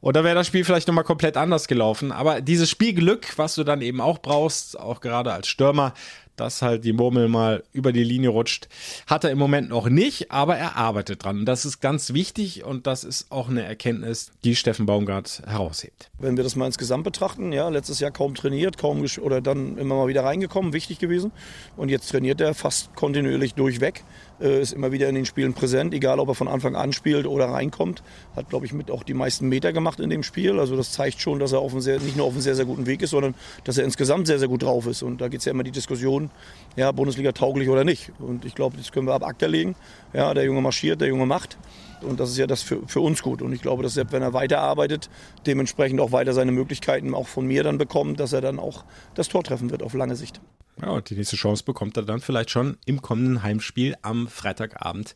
Und 0.00 0.16
da 0.16 0.22
wäre 0.24 0.34
das 0.34 0.46
Spiel 0.46 0.64
vielleicht 0.64 0.86
nochmal 0.86 1.04
komplett 1.04 1.38
anders 1.38 1.66
gelaufen. 1.66 2.12
Aber 2.12 2.42
dieses 2.42 2.68
Spielglück, 2.68 3.38
was 3.38 3.54
du 3.54 3.64
dann 3.64 3.80
eben 3.80 4.02
auch 4.02 4.18
brauchst, 4.18 4.78
auch 4.78 5.00
gerade 5.00 5.32
als 5.32 5.48
Stürmer, 5.48 5.94
dass 6.36 6.62
halt 6.62 6.84
die 6.84 6.92
Murmel 6.92 7.28
mal 7.28 7.62
über 7.72 7.92
die 7.92 8.04
Linie 8.04 8.30
rutscht. 8.30 8.68
Hat 9.06 9.24
er 9.24 9.30
im 9.30 9.38
Moment 9.38 9.68
noch 9.68 9.88
nicht, 9.88 10.30
aber 10.30 10.56
er 10.56 10.76
arbeitet 10.76 11.24
dran. 11.24 11.44
Das 11.44 11.64
ist 11.64 11.80
ganz 11.80 12.12
wichtig 12.12 12.64
und 12.64 12.86
das 12.86 13.04
ist 13.04 13.30
auch 13.30 13.48
eine 13.48 13.62
Erkenntnis, 13.62 14.30
die 14.44 14.56
Steffen 14.56 14.86
Baumgart 14.86 15.42
heraushebt. 15.46 16.10
Wenn 16.18 16.36
wir 16.36 16.44
das 16.44 16.56
mal 16.56 16.66
insgesamt 16.66 17.04
betrachten, 17.04 17.52
ja, 17.52 17.68
letztes 17.68 18.00
Jahr 18.00 18.10
kaum 18.10 18.34
trainiert, 18.34 18.78
kaum 18.78 19.04
oder 19.20 19.40
dann 19.40 19.76
immer 19.76 19.96
mal 19.96 20.08
wieder 20.08 20.24
reingekommen, 20.24 20.72
wichtig 20.72 20.98
gewesen. 20.98 21.32
Und 21.76 21.90
jetzt 21.90 22.10
trainiert 22.10 22.40
er 22.40 22.54
fast 22.54 22.94
kontinuierlich 22.94 23.54
durchweg, 23.54 24.04
ist 24.38 24.72
immer 24.72 24.92
wieder 24.92 25.08
in 25.08 25.14
den 25.14 25.26
Spielen 25.26 25.54
präsent, 25.54 25.94
egal 25.94 26.18
ob 26.18 26.28
er 26.28 26.34
von 26.34 26.48
Anfang 26.48 26.74
an 26.76 26.92
spielt 26.92 27.26
oder 27.26 27.46
reinkommt. 27.46 28.02
Hat, 28.34 28.48
glaube 28.48 28.66
ich, 28.66 28.72
mit 28.72 28.90
auch 28.90 29.02
die 29.02 29.14
meisten 29.14 29.48
Meter 29.48 29.72
gemacht 29.72 30.00
in 30.00 30.10
dem 30.10 30.22
Spiel. 30.22 30.58
Also 30.58 30.76
das 30.76 30.92
zeigt 30.92 31.20
schon, 31.20 31.38
dass 31.38 31.52
er 31.52 31.60
auf 31.60 31.72
sehr, 31.78 32.00
nicht 32.00 32.16
nur 32.16 32.26
auf 32.26 32.32
einem 32.32 32.42
sehr, 32.42 32.54
sehr 32.54 32.64
guten 32.64 32.86
Weg 32.86 33.02
ist, 33.02 33.10
sondern 33.10 33.34
dass 33.64 33.78
er 33.78 33.84
insgesamt 33.84 34.26
sehr, 34.26 34.38
sehr 34.38 34.48
gut 34.48 34.62
drauf 34.62 34.86
ist. 34.86 35.02
Und 35.02 35.20
da 35.20 35.28
geht 35.28 35.40
es 35.40 35.44
ja 35.44 35.52
immer 35.52 35.62
die 35.62 35.70
Diskussion, 35.70 36.30
ja, 36.76 36.90
Bundesliga 36.92 37.32
tauglich 37.32 37.68
oder 37.68 37.84
nicht. 37.84 38.12
Und 38.18 38.44
ich 38.44 38.54
glaube, 38.54 38.76
das 38.76 38.92
können 38.92 39.06
wir 39.06 39.14
ab 39.14 39.24
Akta 39.24 39.46
legen. 39.46 39.76
Ja, 40.12 40.34
der 40.34 40.44
Junge 40.44 40.60
marschiert, 40.60 41.00
der 41.00 41.08
Junge 41.08 41.26
macht. 41.26 41.56
Und 42.02 42.20
das 42.20 42.30
ist 42.30 42.38
ja 42.38 42.46
das 42.46 42.62
für, 42.62 42.80
für 42.86 43.00
uns 43.00 43.22
gut. 43.22 43.42
Und 43.42 43.52
ich 43.52 43.62
glaube, 43.62 43.82
dass 43.82 43.96
er, 43.96 44.10
wenn 44.12 44.22
er 44.22 44.32
weiterarbeitet, 44.32 45.08
dementsprechend 45.46 46.00
auch 46.00 46.12
weiter 46.12 46.32
seine 46.32 46.52
Möglichkeiten 46.52 47.14
auch 47.14 47.26
von 47.26 47.46
mir 47.46 47.62
dann 47.62 47.78
bekommt, 47.78 48.20
dass 48.20 48.32
er 48.32 48.40
dann 48.40 48.58
auch 48.58 48.84
das 49.14 49.28
Tor 49.28 49.42
treffen 49.42 49.70
wird 49.70 49.82
auf 49.82 49.94
lange 49.94 50.16
Sicht. 50.16 50.40
Ja, 50.80 50.88
und 50.88 51.08
die 51.08 51.14
nächste 51.14 51.36
Chance 51.36 51.64
bekommt 51.64 51.96
er 51.96 52.02
dann 52.02 52.20
vielleicht 52.20 52.50
schon 52.50 52.78
im 52.84 53.00
kommenden 53.00 53.42
Heimspiel 53.42 53.96
am 54.02 54.28
Freitagabend 54.28 55.14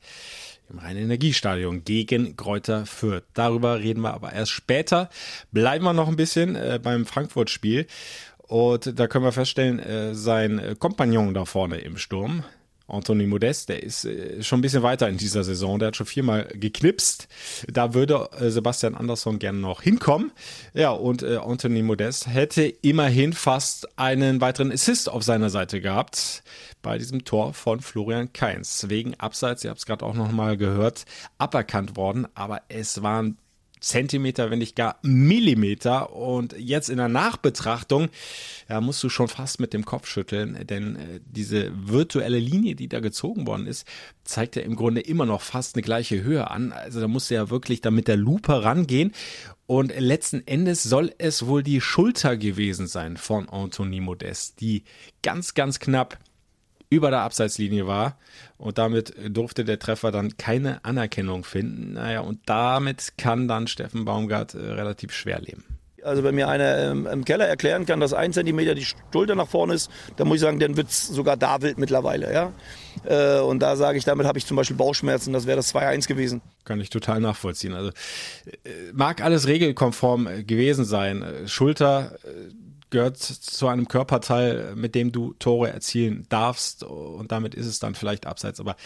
im 0.71 0.79
Rhein-Energiestadion 0.79 1.85
gegen 1.85 2.37
Kräuter 2.37 2.87
Fürth. 2.87 3.25
Darüber 3.35 3.79
reden 3.81 4.03
wir 4.03 4.15
aber 4.15 4.33
erst 4.33 4.53
später. 4.53 5.09
Bleiben 5.51 5.85
wir 5.85 5.95
noch 5.95 6.09
ein 6.09 6.17
bisschen 6.17 6.57
äh, 6.57 6.79
beim 6.83 7.07
Frankfurt-Spiel. 7.07 7.87
Und 8.39 8.99
da 8.99 9.07
können 9.09 9.25
wir 9.25 9.33
feststellen, 9.33 9.79
äh, 9.79 10.15
sein 10.15 10.77
Kompagnon 10.79 11.35
da 11.35 11.45
vorne 11.45 11.79
im 11.79 11.99
Sturm, 11.99 12.45
Anthony 12.89 13.27
Modest, 13.27 13.69
der 13.69 13.83
ist 13.83 14.05
äh, 14.05 14.43
schon 14.43 14.59
ein 14.59 14.63
bisschen 14.63 14.83
weiter 14.83 15.09
in 15.09 15.19
dieser 15.19 15.45
Saison. 15.45 15.79
Der 15.79 15.89
hat 15.89 15.97
schon 15.97 16.07
viermal 16.07 16.49
geknipst. 16.55 17.29
Da 17.71 17.95
würde 17.95 18.29
äh, 18.41 18.51
Sebastian 18.51 18.95
Andersson 18.95 19.39
gerne 19.39 19.59
noch 19.59 19.83
hinkommen. 19.83 20.33
Ja, 20.75 20.91
und 20.91 21.23
äh, 21.23 21.37
Anthony 21.37 21.83
Modest 21.83 22.27
hätte 22.27 22.63
immerhin 22.63 23.33
fast 23.33 23.99
einen 23.99 24.41
weiteren 24.41 24.73
Assist 24.73 25.09
auf 25.09 25.23
seiner 25.23 25.51
Seite 25.51 25.81
gehabt 25.81 26.43
bei 26.83 26.99
diesem 26.99 27.25
Tor 27.25 27.53
von 27.55 27.81
Florian 27.81 28.33
Kainz. 28.33 28.87
Wegen 28.89 29.15
Abseits, 29.15 29.65
ihr 29.65 29.71
habt 29.71 29.81
es 29.81 29.87
gerade 29.87 30.05
auch 30.05 30.15
noch 30.15 30.33
mal 30.33 30.57
gehört, 30.57 31.05
aberkannt 31.37 31.97
worden. 31.97 32.27
Aber 32.35 32.63
es 32.69 33.03
waren 33.03 33.37
Zentimeter, 33.81 34.51
wenn 34.51 34.59
nicht 34.59 34.77
gar 34.77 34.99
Millimeter. 35.03 36.13
Und 36.15 36.55
jetzt 36.59 36.91
in 36.91 36.99
der 36.99 37.09
Nachbetrachtung 37.09 38.09
ja, 38.69 38.81
musst 38.81 39.03
du 39.03 39.09
schon 39.09 39.29
fast 39.29 39.61
mit 39.61 39.73
dem 39.73 39.85
Kopf 39.85 40.07
schütteln, 40.07 40.67
denn 40.67 40.97
äh, 40.97 41.21
diese 41.25 41.73
virtuelle 41.75 42.39
Linie, 42.39 42.75
die 42.75 42.89
da 42.89 43.01
gezogen 43.01 43.47
worden 43.47 43.67
ist, 43.67 43.87
zeigt 44.25 44.57
ja 44.57 44.63
im 44.63 44.77
Grunde 44.77 45.01
immer 45.01 45.27
noch 45.27 45.43
fast 45.43 45.75
eine 45.75 45.83
gleiche 45.83 46.23
Höhe 46.23 46.51
an. 46.51 46.73
Also 46.73 47.01
da 47.01 47.09
musst 47.09 47.31
du 47.31 47.35
ja 47.35 47.51
wirklich 47.51 47.81
da 47.81 47.91
mit 47.91 48.09
der 48.09 48.17
Lupe 48.17 48.63
rangehen. 48.63 49.13
Und 49.67 49.95
letzten 49.99 50.47
Endes 50.47 50.83
soll 50.83 51.13
es 51.19 51.47
wohl 51.47 51.63
die 51.63 51.83
Schulter 51.83 52.39
gewesen 52.39 52.87
sein 52.87 53.19
von 53.19 53.51
Anthony 53.51 54.01
Modest, 54.01 54.63
die 54.63 54.85
ganz, 55.23 55.53
ganz 55.53 55.79
knapp 55.79 56.19
über 56.91 57.11
der 57.11 57.21
Abseitslinie 57.21 57.87
war. 57.87 58.19
Und 58.57 58.79
damit 58.79 59.15
durfte 59.29 59.65
der 59.65 59.79
Treffer 59.79 60.11
dann 60.11 60.37
keine 60.37 60.85
Anerkennung 60.85 61.45
finden. 61.45 61.95
Naja, 61.95 62.21
und 62.21 62.41
damit 62.47 63.15
kann 63.19 63.49
dann 63.49 63.67
Steffen 63.67 64.05
Baumgart 64.05 64.55
äh, 64.55 64.59
relativ 64.59 65.13
schwer 65.13 65.41
leben. 65.41 65.65
Also 66.05 66.23
wenn 66.23 66.35
mir 66.35 66.49
einer 66.49 66.79
ähm, 66.79 67.07
im 67.07 67.25
Keller 67.25 67.47
erklären 67.47 67.85
kann, 67.85 68.01
dass 68.01 68.13
ein 68.13 68.33
Zentimeter 68.33 68.75
die 68.75 68.87
Schulter 69.13 69.35
nach 69.35 69.49
vorne 69.49 69.75
ist, 69.75 69.91
dann 70.17 70.29
muss 70.29 70.37
ich 70.37 70.41
sagen, 70.43 70.61
dann 70.61 70.77
wird 70.77 70.89
es 70.89 71.07
sogar 71.09 71.37
da 71.37 71.61
wild 71.61 71.77
mittlerweile. 71.77 72.33
Ja? 72.33 72.53
Äh, 73.05 73.41
und 73.41 73.61
da 73.61 73.77
sage 73.77 73.99
ich, 73.99 74.05
damit 74.05 74.27
habe 74.27 74.39
ich 74.39 74.47
zum 74.47 74.57
Beispiel 74.57 74.77
Bauchschmerzen, 74.77 75.33
das 75.33 75.47
wäre 75.47 75.57
das 75.57 75.75
2-1 75.75 76.07
gewesen. 76.07 76.41
Kann 76.65 76.81
ich 76.81 76.91
total 76.91 77.21
nachvollziehen. 77.21 77.75
Also 77.75 77.91
äh, 77.91 78.93
mag 78.93 79.23
alles 79.23 79.49
regelkonform 79.49 80.27
äh, 80.27 80.45
gewesen 80.45 80.85
sein. 80.85 81.23
Äh, 81.23 81.49
Schulter 81.49 82.17
gehört 82.91 83.17
zu 83.19 83.69
einem 83.69 83.89
Körperteil, 83.89 84.75
mit 84.77 84.95
dem 84.95 85.13
du 85.13 85.35
Tore 85.35 85.71
erzielen 85.71 86.27
darfst 86.29 86.83
und 86.83 87.33
damit 87.33 87.55
ist 87.55 87.67
es 87.67 87.79
dann 87.79 87.95
vielleicht 87.95 88.27
abseits. 88.27 88.61
Aber 88.61 88.77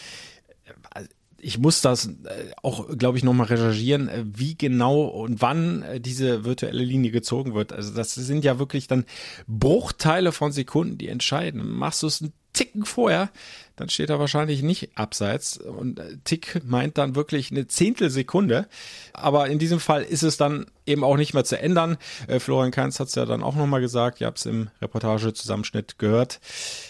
äh, 0.93 1.03
ich 1.37 1.59
muss 1.59 1.81
das 1.81 2.07
äh, 2.07 2.51
auch, 2.61 2.87
glaube 2.97 3.17
ich, 3.17 3.23
nochmal 3.23 3.47
recherchieren, 3.47 4.07
äh, 4.07 4.23
wie 4.25 4.57
genau 4.57 5.03
und 5.03 5.41
wann 5.41 5.85
diese 5.99 6.45
virtuelle 6.45 6.83
Linie 6.83 7.11
gezogen 7.11 7.53
wird. 7.53 7.73
Also 7.73 7.93
das 7.93 8.13
sind 8.15 8.43
ja 8.45 8.59
wirklich 8.59 8.87
dann 8.87 9.05
Bruchteile 9.47 10.31
von 10.31 10.51
Sekunden, 10.51 10.97
die 10.97 11.09
entscheiden. 11.09 11.69
Machst 11.69 12.03
du 12.03 12.07
es 12.07 12.21
ein 12.21 12.33
Ticken 12.53 12.85
vorher, 12.85 13.31
dann 13.75 13.89
steht 13.89 14.09
er 14.09 14.19
wahrscheinlich 14.19 14.61
nicht 14.61 14.97
abseits. 14.97 15.57
Und 15.57 15.99
äh, 15.99 16.17
Tick 16.23 16.61
meint 16.63 16.97
dann 16.97 17.15
wirklich 17.15 17.51
eine 17.51 17.67
Zehntelsekunde. 17.67 18.67
Aber 19.13 19.47
in 19.47 19.59
diesem 19.59 19.79
Fall 19.79 20.03
ist 20.03 20.23
es 20.23 20.37
dann 20.37 20.67
eben 20.85 21.03
auch 21.03 21.17
nicht 21.17 21.33
mehr 21.33 21.43
zu 21.43 21.59
ändern. 21.59 21.97
Äh, 22.27 22.39
Florian 22.39 22.71
Kainz 22.71 22.99
hat 22.99 23.07
es 23.07 23.15
ja 23.15 23.25
dann 23.25 23.41
auch 23.41 23.55
nochmal 23.55 23.81
gesagt. 23.81 24.21
Ihr 24.21 24.27
habt 24.27 24.37
es 24.37 24.45
im 24.45 24.69
Reportagezusammenschnitt 24.81 25.97
gehört. 25.97 26.39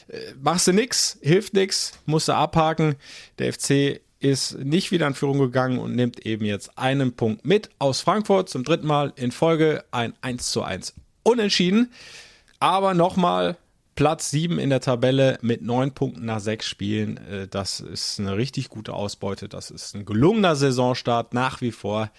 Äh, 0.07 0.33
machst 0.41 0.67
du 0.67 0.73
nix, 0.73 1.17
hilft 1.21 1.53
nix, 1.53 1.93
musst 2.05 2.27
du 2.27 2.33
abhaken. 2.33 2.95
Der 3.39 3.53
FC 3.53 4.01
ist 4.19 4.57
nicht 4.59 4.91
wieder 4.91 5.07
in 5.07 5.15
Führung 5.15 5.39
gegangen 5.39 5.79
und 5.79 5.95
nimmt 5.95 6.25
eben 6.25 6.45
jetzt 6.45 6.77
einen 6.77 7.13
Punkt 7.13 7.45
mit 7.45 7.69
aus 7.79 8.01
Frankfurt 8.01 8.49
zum 8.49 8.63
dritten 8.63 8.87
Mal 8.87 9.11
in 9.15 9.31
Folge 9.31 9.83
ein 9.91 10.13
1 10.21 10.51
zu 10.51 10.63
1 10.63 10.93
unentschieden. 11.23 11.91
Aber 12.59 12.93
nochmal, 12.93 13.57
Platz 13.95 14.31
7 14.31 14.59
in 14.59 14.69
der 14.69 14.81
Tabelle 14.81 15.37
mit 15.41 15.61
9 15.61 15.91
Punkten 15.91 16.25
nach 16.25 16.39
6 16.39 16.67
Spielen. 16.67 17.17
Äh, 17.17 17.47
das 17.47 17.79
ist 17.79 18.19
eine 18.19 18.37
richtig 18.37 18.69
gute 18.69 18.93
Ausbeute. 18.93 19.49
Das 19.49 19.71
ist 19.71 19.95
ein 19.95 20.05
gelungener 20.05 20.55
Saisonstart 20.55 21.33
nach 21.33 21.61
wie 21.61 21.71
vor. 21.71 22.11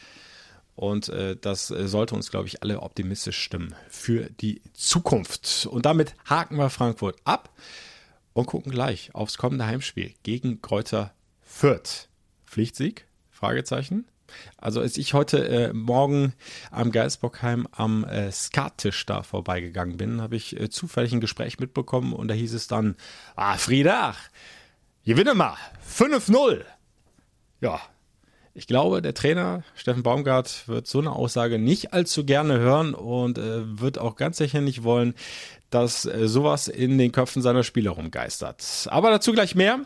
Und 0.76 1.08
äh, 1.08 1.36
das 1.36 1.68
sollte 1.68 2.14
uns, 2.14 2.30
glaube 2.30 2.48
ich, 2.48 2.62
alle 2.62 2.80
optimistisch 2.80 3.38
stimmen 3.38 3.74
für 3.88 4.30
die 4.40 4.60
Zukunft. 4.72 5.66
Und 5.70 5.86
damit 5.86 6.14
haken 6.28 6.56
wir 6.56 6.70
Frankfurt 6.70 7.16
ab 7.24 7.50
und 8.32 8.46
gucken 8.46 8.72
gleich 8.72 9.14
aufs 9.14 9.38
kommende 9.38 9.66
Heimspiel 9.66 10.14
gegen 10.22 10.60
Kräuter 10.62 11.14
Fürth. 11.42 12.08
Pflichtsieg? 12.44 13.06
Fragezeichen. 13.30 14.06
Also 14.56 14.80
als 14.80 14.96
ich 14.96 15.14
heute 15.14 15.46
äh, 15.48 15.72
Morgen 15.72 16.32
am 16.70 16.90
Geisbockheim 16.92 17.68
am 17.72 18.04
äh, 18.04 18.30
Skattisch 18.32 19.06
da 19.06 19.22
vorbeigegangen 19.22 19.96
bin, 19.96 20.20
habe 20.20 20.36
ich 20.36 20.58
äh, 20.58 20.68
zufällig 20.70 21.12
ein 21.12 21.20
Gespräch 21.20 21.58
mitbekommen 21.58 22.12
und 22.12 22.28
da 22.28 22.34
hieß 22.34 22.54
es 22.54 22.66
dann, 22.66 22.96
ah 23.36 23.56
Friedach, 23.56 24.18
gewinne 25.04 25.34
mal, 25.34 25.56
5-0. 25.88 26.62
Ja, 27.60 27.80
Ich 28.56 28.66
glaube, 28.66 29.02
der 29.02 29.14
Trainer 29.14 29.64
Steffen 29.74 30.02
Baumgart 30.04 30.68
wird 30.68 30.86
so 30.86 31.00
eine 31.00 31.10
Aussage 31.10 31.58
nicht 31.58 31.92
allzu 31.92 32.24
gerne 32.24 32.58
hören 32.58 32.94
und 32.94 33.36
äh, 33.38 33.80
wird 33.80 33.98
auch 33.98 34.14
ganz 34.16 34.38
sicher 34.38 34.60
nicht 34.60 34.84
wollen, 34.84 35.14
dass 35.70 36.04
äh, 36.04 36.28
sowas 36.28 36.68
in 36.68 36.96
den 36.98 37.10
Köpfen 37.10 37.42
seiner 37.42 37.64
Spieler 37.64 37.90
rumgeistert. 37.92 38.86
Aber 38.90 39.10
dazu 39.10 39.32
gleich 39.32 39.54
mehr. 39.54 39.80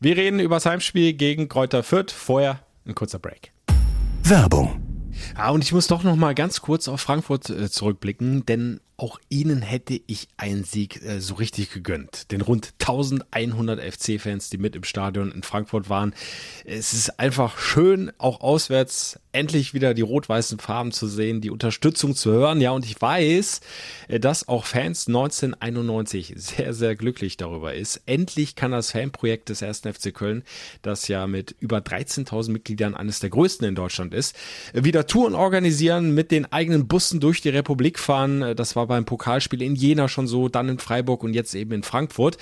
Wir 0.00 0.16
reden 0.16 0.40
über 0.40 0.56
das 0.56 0.66
Heimspiel 0.66 1.12
gegen 1.12 1.48
Kräuter 1.48 1.84
Fürth. 1.84 2.10
Vorher 2.10 2.60
ein 2.84 2.96
kurzer 2.96 3.20
Break. 3.20 3.52
Werbung. 4.30 4.82
Ja, 5.36 5.50
und 5.50 5.64
ich 5.64 5.72
muss 5.72 5.86
doch 5.86 6.02
noch 6.02 6.16
mal 6.16 6.34
ganz 6.34 6.60
kurz 6.60 6.86
auf 6.88 7.00
Frankfurt 7.00 7.48
äh, 7.48 7.70
zurückblicken, 7.70 8.44
denn 8.44 8.80
auch 8.98 9.20
ihnen 9.28 9.62
hätte 9.62 10.00
ich 10.08 10.26
einen 10.36 10.64
Sieg 10.64 11.00
äh, 11.04 11.20
so 11.20 11.34
richtig 11.34 11.70
gegönnt. 11.70 12.32
Den 12.32 12.40
rund 12.40 12.74
1100 12.80 13.80
FC-Fans, 13.80 14.50
die 14.50 14.58
mit 14.58 14.74
im 14.74 14.82
Stadion 14.82 15.30
in 15.30 15.44
Frankfurt 15.44 15.88
waren. 15.88 16.12
Es 16.64 16.92
ist 16.92 17.20
einfach 17.20 17.58
schön, 17.58 18.10
auch 18.18 18.40
auswärts 18.40 19.20
endlich 19.30 19.72
wieder 19.72 19.94
die 19.94 20.02
rot-weißen 20.02 20.58
Farben 20.58 20.90
zu 20.90 21.06
sehen, 21.06 21.40
die 21.40 21.50
Unterstützung 21.50 22.16
zu 22.16 22.32
hören. 22.32 22.60
Ja, 22.60 22.72
und 22.72 22.84
ich 22.84 23.00
weiß, 23.00 23.60
äh, 24.08 24.18
dass 24.18 24.48
auch 24.48 24.64
Fans 24.64 25.06
1991 25.06 26.34
sehr, 26.36 26.74
sehr 26.74 26.96
glücklich 26.96 27.36
darüber 27.36 27.74
ist. 27.74 28.02
Endlich 28.06 28.56
kann 28.56 28.72
das 28.72 28.90
Fanprojekt 28.90 29.48
des 29.48 29.62
1. 29.62 29.82
FC 29.82 30.12
Köln, 30.12 30.42
das 30.82 31.06
ja 31.06 31.28
mit 31.28 31.54
über 31.60 31.78
13.000 31.78 32.50
Mitgliedern 32.50 32.96
eines 32.96 33.20
der 33.20 33.30
größten 33.30 33.68
in 33.68 33.76
Deutschland 33.76 34.12
ist, 34.12 34.34
äh, 34.72 34.82
wieder 34.82 35.06
Touren 35.06 35.36
organisieren, 35.36 36.16
mit 36.16 36.32
den 36.32 36.50
eigenen 36.52 36.88
Bussen 36.88 37.20
durch 37.20 37.40
die 37.40 37.50
Republik 37.50 38.00
fahren. 38.00 38.42
Äh, 38.42 38.54
das 38.56 38.74
war 38.74 38.87
beim 38.88 39.04
Pokalspiel 39.04 39.62
in 39.62 39.74
Jena 39.74 40.08
schon 40.08 40.26
so, 40.26 40.48
dann 40.48 40.68
in 40.68 40.78
Freiburg 40.78 41.22
und 41.22 41.34
jetzt 41.34 41.54
eben 41.54 41.72
in 41.72 41.82
Frankfurt. 41.82 42.38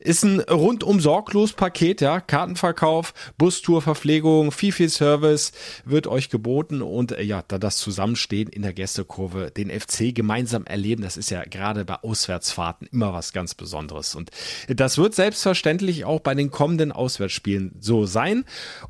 Ist 0.00 0.22
ein 0.22 0.40
rundum 0.40 1.00
sorglos 1.00 1.52
Paket, 1.52 2.00
ja. 2.00 2.20
Kartenverkauf, 2.20 3.12
Bustour, 3.38 3.82
Verpflegung, 3.82 4.52
viel, 4.52 4.72
viel 4.72 4.88
Service 4.88 5.52
wird 5.84 6.06
euch 6.06 6.30
geboten 6.30 6.82
und 6.82 7.12
äh, 7.12 7.22
ja, 7.22 7.42
da 7.46 7.58
das 7.58 7.78
Zusammenstehen 7.78 8.48
in 8.48 8.62
der 8.62 8.72
Gästekurve, 8.72 9.50
den 9.50 9.70
FC 9.70 10.14
gemeinsam 10.14 10.64
erleben, 10.66 11.02
das 11.02 11.16
ist 11.16 11.30
ja 11.30 11.42
gerade 11.44 11.84
bei 11.84 11.96
Auswärtsfahrten 12.02 12.88
immer 12.92 13.12
was 13.12 13.32
ganz 13.32 13.54
Besonderes. 13.54 14.14
Und 14.14 14.30
das 14.68 14.98
wird 14.98 15.14
selbstverständlich 15.14 16.04
auch 16.04 16.20
bei 16.20 16.34
den 16.34 16.50
kommenden 16.50 16.92
Auswärtsspielen 16.92 17.72
so 17.80 18.06
sein. 18.06 18.44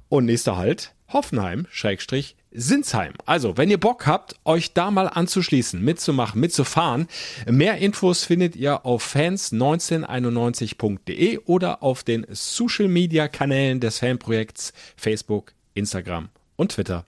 Und 0.09 0.27
nächster 0.27 0.57
Halt, 0.57 0.96
Hoffenheim, 1.09 1.67
Schrägstrich, 1.71 2.35
Sinsheim. 2.51 3.13
Also, 3.27 3.57
wenn 3.57 3.71
ihr 3.71 3.79
Bock 3.79 4.07
habt, 4.07 4.35
euch 4.45 4.73
da 4.73 4.91
mal 4.91 5.07
anzuschließen, 5.09 5.81
mitzumachen, 5.81 6.41
mitzufahren, 6.41 7.07
mehr 7.49 7.79
Infos 7.79 8.25
findet 8.25 8.57
ihr 8.57 8.85
auf 8.87 9.15
fans1991.de 9.15 11.39
oder 11.45 11.83
auf 11.83 12.03
den 12.03 12.27
Social 12.31 12.89
Media 12.89 13.29
Kanälen 13.29 13.79
des 13.81 13.99
Fanprojekts 13.99 14.73
Facebook, 14.97 15.53
Instagram 15.75 16.31
und 16.57 16.73
Twitter. 16.73 17.05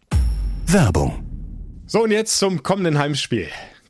Werbung. 0.67 1.25
So, 1.87 2.03
und 2.03 2.11
jetzt 2.11 2.39
zum 2.39 2.63
kommenden 2.63 2.99
Heimspiel. 2.99 3.49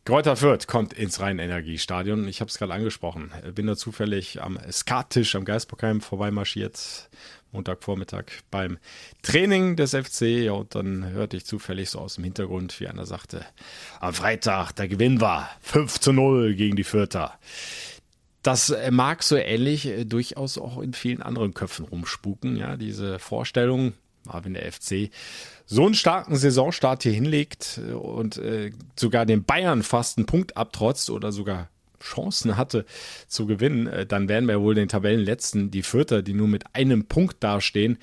Kräuter 0.08 0.36
Fürth 0.36 0.66
kommt 0.66 0.94
ins 0.94 1.20
Rhein-Energiestadion. 1.20 2.26
Ich 2.28 2.40
habe 2.40 2.48
es 2.48 2.56
gerade 2.56 2.72
angesprochen. 2.72 3.30
Bin 3.54 3.66
da 3.66 3.76
zufällig 3.76 4.40
am 4.40 4.58
Skattisch 4.72 5.34
am 5.34 5.44
Geisbockheim 5.44 6.00
vorbeimarschiert 6.00 7.10
Montagvormittag 7.52 8.24
beim 8.50 8.78
Training 9.22 9.76
des 9.76 9.94
FC. 9.94 10.22
Ja, 10.22 10.52
und 10.52 10.74
dann 10.74 11.10
hörte 11.10 11.36
ich 11.36 11.46
zufällig 11.46 11.90
so 11.90 11.98
aus 12.00 12.16
dem 12.16 12.24
Hintergrund, 12.24 12.78
wie 12.80 12.88
einer 12.88 13.06
sagte, 13.06 13.44
am 14.00 14.14
Freitag, 14.14 14.72
der 14.72 14.88
Gewinn 14.88 15.20
war 15.20 15.50
5 15.62 16.00
zu 16.00 16.12
0 16.12 16.54
gegen 16.54 16.76
die 16.76 16.84
Fürther. 16.84 17.38
Das 18.42 18.74
mag 18.90 19.22
so 19.22 19.36
ähnlich 19.36 19.86
äh, 19.86 20.04
durchaus 20.04 20.58
auch 20.58 20.78
in 20.80 20.92
vielen 20.92 21.22
anderen 21.22 21.54
Köpfen 21.54 21.84
rumspuken, 21.84 22.56
ja, 22.56 22.76
diese 22.76 23.18
Vorstellung, 23.18 23.94
wenn 24.24 24.54
der 24.54 24.70
FC 24.70 25.10
so 25.66 25.84
einen 25.84 25.94
starken 25.94 26.34
Saisonstart 26.34 27.02
hier 27.02 27.12
hinlegt 27.12 27.80
äh, 27.86 27.92
und 27.92 28.38
äh, 28.38 28.72
sogar 28.98 29.26
den 29.26 29.44
Bayern 29.44 29.82
fast 29.82 30.18
einen 30.18 30.26
Punkt 30.26 30.56
abtrotzt 30.56 31.10
oder 31.10 31.30
sogar 31.30 31.68
Chancen 32.00 32.56
hatte 32.56 32.84
zu 33.26 33.46
gewinnen, 33.46 33.86
äh, 33.86 34.06
dann 34.06 34.28
werden 34.28 34.48
wir 34.48 34.60
wohl 34.60 34.74
den 34.74 34.88
Tabellenletzten, 34.88 35.70
die 35.70 35.82
Vierter, 35.82 36.22
die 36.22 36.34
nur 36.34 36.48
mit 36.48 36.74
einem 36.74 37.06
Punkt 37.06 37.36
dastehen, 37.40 37.98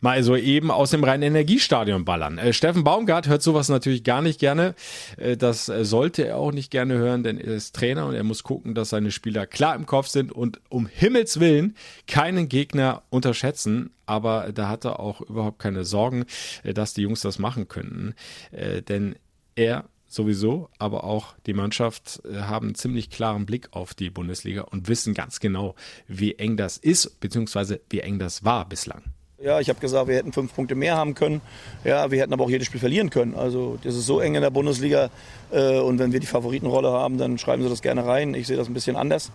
mal 0.00 0.22
so 0.22 0.36
eben 0.36 0.70
aus 0.70 0.90
dem 0.90 1.04
reinen 1.04 1.22
Energiestadion 1.22 2.04
ballern. 2.04 2.38
Äh, 2.38 2.52
Steffen 2.52 2.84
Baumgart 2.84 3.28
hört 3.28 3.42
sowas 3.42 3.68
natürlich 3.68 4.04
gar 4.04 4.22
nicht 4.22 4.40
gerne. 4.40 4.74
Äh, 5.16 5.36
das 5.36 5.68
äh, 5.68 5.84
sollte 5.84 6.26
er 6.26 6.36
auch 6.36 6.52
nicht 6.52 6.70
gerne 6.70 6.94
hören, 6.94 7.22
denn 7.22 7.38
er 7.38 7.54
ist 7.54 7.76
Trainer 7.76 8.06
und 8.06 8.14
er 8.14 8.24
muss 8.24 8.42
gucken, 8.42 8.74
dass 8.74 8.90
seine 8.90 9.10
Spieler 9.10 9.46
klar 9.46 9.74
im 9.74 9.86
Kopf 9.86 10.08
sind 10.08 10.32
und 10.32 10.60
um 10.68 10.86
Himmels 10.86 11.40
Willen 11.40 11.76
keinen 12.06 12.48
Gegner 12.48 13.02
unterschätzen. 13.10 13.90
Aber 14.06 14.50
da 14.52 14.68
hat 14.68 14.84
er 14.84 14.98
auch 14.98 15.20
überhaupt 15.20 15.60
keine 15.60 15.84
Sorgen, 15.84 16.24
äh, 16.62 16.74
dass 16.74 16.94
die 16.94 17.02
Jungs 17.02 17.20
das 17.20 17.38
machen 17.38 17.68
könnten. 17.68 18.14
Äh, 18.50 18.82
denn 18.82 19.16
er 19.54 19.84
sowieso, 20.12 20.68
aber 20.78 21.04
auch 21.04 21.34
die 21.46 21.54
Mannschaft 21.54 22.20
äh, 22.24 22.40
haben 22.40 22.68
einen 22.68 22.74
ziemlich 22.74 23.10
klaren 23.10 23.46
Blick 23.46 23.68
auf 23.72 23.94
die 23.94 24.10
Bundesliga 24.10 24.62
und 24.62 24.88
wissen 24.88 25.14
ganz 25.14 25.40
genau, 25.40 25.74
wie 26.06 26.34
eng 26.34 26.56
das 26.56 26.76
ist, 26.76 27.20
beziehungsweise 27.20 27.80
wie 27.88 28.00
eng 28.00 28.18
das 28.18 28.44
war 28.44 28.68
bislang. 28.68 29.04
Ja, 29.42 29.58
ich 29.58 29.70
habe 29.70 29.80
gesagt, 29.80 30.06
wir 30.06 30.16
hätten 30.16 30.34
fünf 30.34 30.54
Punkte 30.54 30.74
mehr 30.74 30.96
haben 30.96 31.14
können. 31.14 31.40
Ja, 31.82 32.10
wir 32.10 32.20
hätten 32.20 32.34
aber 32.34 32.44
auch 32.44 32.50
jedes 32.50 32.66
Spiel 32.66 32.78
verlieren 32.78 33.08
können. 33.08 33.34
Also 33.34 33.78
das 33.82 33.94
ist 33.94 34.04
so 34.04 34.20
eng 34.20 34.34
in 34.34 34.42
der 34.42 34.50
Bundesliga. 34.50 35.08
Äh, 35.50 35.78
und 35.78 35.98
wenn 35.98 36.12
wir 36.12 36.20
die 36.20 36.26
Favoritenrolle 36.26 36.90
haben, 36.92 37.16
dann 37.16 37.38
schreiben 37.38 37.62
Sie 37.62 37.70
das 37.70 37.80
gerne 37.80 38.04
rein. 38.04 38.34
Ich 38.34 38.46
sehe 38.46 38.58
das 38.58 38.68
ein 38.68 38.74
bisschen 38.74 38.96
anders. 38.96 39.32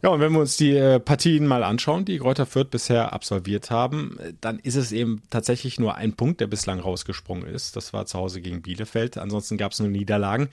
Ja, 0.00 0.10
und 0.10 0.20
wenn 0.20 0.32
wir 0.32 0.38
uns 0.38 0.56
die 0.56 0.76
äh, 0.76 1.00
Partien 1.00 1.44
mal 1.44 1.64
anschauen, 1.64 2.04
die 2.04 2.18
Kräuter 2.18 2.46
Fürth 2.46 2.70
bisher 2.70 3.12
absolviert 3.12 3.72
haben, 3.72 4.16
dann 4.40 4.60
ist 4.60 4.76
es 4.76 4.92
eben 4.92 5.22
tatsächlich 5.28 5.80
nur 5.80 5.96
ein 5.96 6.12
Punkt, 6.12 6.40
der 6.40 6.46
bislang 6.46 6.78
rausgesprungen 6.78 7.48
ist. 7.48 7.74
Das 7.74 7.92
war 7.92 8.06
zu 8.06 8.16
Hause 8.16 8.40
gegen 8.40 8.62
Bielefeld. 8.62 9.18
Ansonsten 9.18 9.56
gab 9.56 9.72
es 9.72 9.80
nur 9.80 9.88
Niederlagen. 9.88 10.50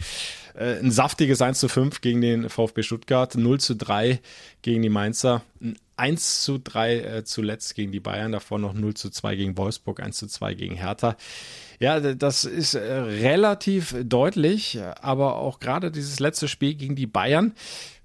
Äh, 0.55 0.79
ein 0.79 0.89
saftiges 0.89 1.43
1 1.43 1.59
zu 1.59 1.67
5 1.67 2.01
gegen 2.01 2.21
den 2.21 2.49
VfB 2.49 2.81
Stuttgart, 2.81 3.35
0 3.35 3.59
zu 3.59 3.75
3 3.75 4.19
gegen 4.63 4.81
die 4.81 4.89
Mainzer, 4.89 5.43
ein 5.61 5.77
1 5.97 6.43
zu 6.43 6.57
3 6.57 6.99
äh, 6.99 7.23
zuletzt 7.23 7.75
gegen 7.75 7.91
die 7.91 7.99
Bayern, 7.99 8.31
davor 8.31 8.59
noch 8.59 8.73
0 8.73 8.93
zu 8.95 9.09
2 9.09 9.35
gegen 9.35 9.57
Wolfsburg, 9.57 10.01
1 10.01 10.17
zu 10.17 10.27
2 10.27 10.53
gegen 10.53 10.75
Hertha. 10.75 11.15
Ja, 11.79 11.99
das 11.99 12.45
ist 12.45 12.73
äh, 12.73 12.79
relativ 12.79 13.95
deutlich, 14.03 14.79
aber 15.01 15.35
auch 15.35 15.59
gerade 15.59 15.91
dieses 15.91 16.19
letzte 16.19 16.47
Spiel 16.47 16.75
gegen 16.75 16.95
die 16.95 17.07
Bayern, 17.07 17.53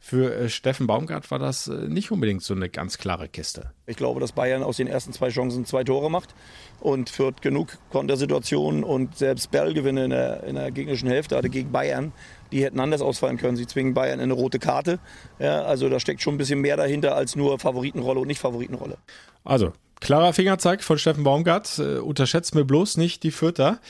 für 0.03 0.35
äh, 0.35 0.49
Steffen 0.49 0.87
Baumgart 0.87 1.31
war 1.31 1.39
das 1.39 1.69
äh, 1.69 1.87
nicht 1.89 2.11
unbedingt 2.11 2.43
so 2.43 2.55
eine 2.55 2.71
ganz 2.71 2.97
klare 2.97 3.29
Kiste. 3.29 3.71
Ich 3.87 3.97
glaube, 3.97 4.19
dass 4.19 4.33
Bayern 4.33 4.63
aus 4.63 4.79
den 4.79 4.87
ersten 4.87 5.13
zwei 5.13 5.29
Chancen 5.29 5.67
zwei 5.67 5.85
Tore 5.85 6.11
macht 6.11 6.35
und 6.81 7.11
führt 7.11 7.43
genug 7.43 7.77
Kontersituationen 7.91 8.83
und 8.83 9.19
selbst 9.19 9.51
Bellgewinne 9.51 10.05
in 10.05 10.11
der, 10.11 10.43
in 10.45 10.55
der 10.55 10.71
gegnerischen 10.71 11.09
Hälfte 11.09 11.37
hatte 11.37 11.51
gegen 11.51 11.71
Bayern 11.71 12.13
die 12.53 12.65
hätten 12.65 12.81
anders 12.81 13.01
ausfallen 13.01 13.37
können. 13.37 13.57
Sie 13.57 13.67
zwingen 13.67 13.95
Bayern 13.95 14.19
in 14.19 14.25
eine 14.25 14.33
rote 14.35 14.59
Karte. 14.59 14.99
Ja, 15.39 15.63
also 15.63 15.89
da 15.89 16.01
steckt 16.01 16.23
schon 16.23 16.35
ein 16.35 16.39
bisschen 16.39 16.61
mehr 16.61 16.77
dahinter 16.77 17.15
als 17.15 17.37
nur 17.37 17.59
Favoritenrolle 17.59 18.21
und 18.21 18.29
nicht 18.29 18.41
Favoritenrolle. 18.41 18.99
Also, 19.45 19.73
klarer 20.01 20.33
Fingerzeig 20.33 20.83
von 20.83 20.99
Steffen 20.99 21.25
Baumgart. 21.25 21.79
Äh, 21.79 21.99
unterschätzt 21.99 22.55
mir 22.55 22.65
bloß 22.65 22.97
nicht 22.97 23.23
die 23.23 23.31
Fürther. 23.31 23.81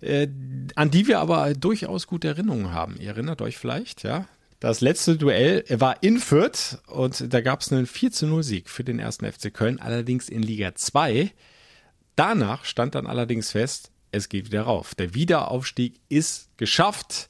Äh, 0.00 0.28
an 0.74 0.90
die 0.90 1.06
wir 1.06 1.20
aber 1.20 1.54
durchaus 1.54 2.06
gute 2.06 2.28
Erinnerungen 2.28 2.72
haben. 2.72 2.96
Ihr 3.00 3.08
erinnert 3.08 3.40
euch 3.42 3.56
vielleicht, 3.56 4.02
ja? 4.02 4.26
Das 4.60 4.80
letzte 4.80 5.16
Duell 5.16 5.64
war 5.68 6.02
in 6.02 6.18
Fürth 6.18 6.78
und 6.86 7.32
da 7.32 7.42
gab 7.42 7.60
es 7.60 7.70
einen 7.70 7.86
4 7.86 8.10
zu 8.10 8.26
0 8.26 8.42
Sieg 8.42 8.70
für 8.70 8.84
den 8.84 8.98
ersten 8.98 9.30
FC 9.30 9.52
Köln, 9.52 9.80
allerdings 9.80 10.30
in 10.30 10.42
Liga 10.42 10.74
2. 10.74 11.30
Danach 12.16 12.64
stand 12.64 12.94
dann 12.94 13.06
allerdings 13.06 13.50
fest, 13.50 13.90
es 14.12 14.30
geht 14.30 14.46
wieder 14.46 14.62
rauf. 14.62 14.94
Der 14.94 15.14
Wiederaufstieg 15.14 16.00
ist 16.08 16.48
geschafft. 16.56 17.28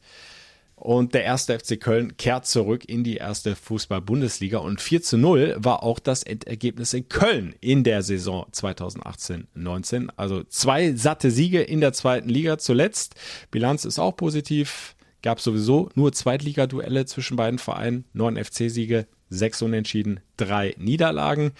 Und 0.77 1.15
der 1.15 1.25
erste 1.25 1.59
FC 1.59 1.81
Köln 1.81 2.19
kehrt 2.19 2.47
zurück 2.47 2.85
in 2.87 3.03
die 3.03 3.17
erste 3.17 3.57
Fußball-Bundesliga 3.57 4.59
und 4.59 4.81
4 4.83 5.03
zu 5.03 5.17
0 5.17 5.57
war 5.59 5.83
auch 5.83 5.99
das 5.99 6.23
Endergebnis 6.23 6.93
in 6.93 7.09
Köln 7.09 7.55
in 7.63 7.83
der 7.83 8.03
Saison 8.03 8.47
2018-19. 8.53 10.11
Also 10.17 10.45
zwei 10.45 10.93
satte 10.93 11.31
Siege 11.31 11.63
in 11.63 11.81
der 11.81 11.95
zweiten 11.95 12.29
Liga 12.29 12.59
zuletzt. 12.59 13.15
Bilanz 13.51 13.87
ist 13.87 13.99
auch 13.99 14.17
positiv. 14.17 14.97
Gab 15.23 15.41
sowieso 15.41 15.89
nur 15.95 16.13
Zweitligaduelle 16.13 17.07
zwischen 17.07 17.37
beiden 17.39 17.59
Vereinen. 17.59 18.05
Neun 18.13 18.37
FC-Siege, 18.37 19.07
sechs 19.31 19.63
Unentschieden, 19.63 20.21
drei 20.37 20.75
Niederlagen. 20.79 21.53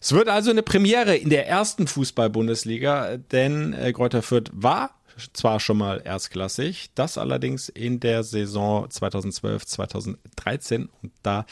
Es 0.00 0.12
wird 0.12 0.28
also 0.28 0.50
eine 0.50 0.62
Premiere 0.62 1.16
in 1.16 1.30
der 1.30 1.48
ersten 1.48 1.86
Fußball-Bundesliga, 1.86 3.16
denn 3.16 3.72
äh, 3.72 3.92
Greuther 3.92 4.22
Fürth 4.22 4.50
war 4.52 4.99
zwar 5.32 5.60
schon 5.60 5.78
mal 5.78 6.02
erstklassig, 6.04 6.90
das 6.94 7.18
allerdings 7.18 7.68
in 7.68 8.00
der 8.00 8.22
Saison 8.22 8.88
2012, 8.90 9.66
2013 9.66 10.88
und 11.02 11.12
da 11.22 11.46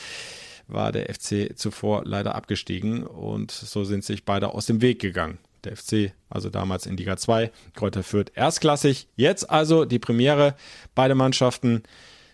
war 0.66 0.92
der 0.92 1.12
FC 1.12 1.56
zuvor 1.56 2.02
leider 2.04 2.34
abgestiegen 2.34 3.04
und 3.04 3.50
so 3.50 3.84
sind 3.84 4.04
sich 4.04 4.24
beide 4.24 4.54
aus 4.54 4.66
dem 4.66 4.82
Weg 4.82 5.00
gegangen. 5.00 5.38
Der 5.64 5.76
FC, 5.76 6.12
also 6.30 6.50
damals 6.50 6.86
in 6.86 6.96
Liga 6.96 7.16
2, 7.16 7.50
Kräuter 7.74 8.02
Fürth 8.02 8.30
erstklassig. 8.34 9.08
Jetzt 9.16 9.50
also 9.50 9.84
die 9.84 9.98
Premiere. 9.98 10.54
Beide 10.94 11.16
Mannschaften 11.16 11.82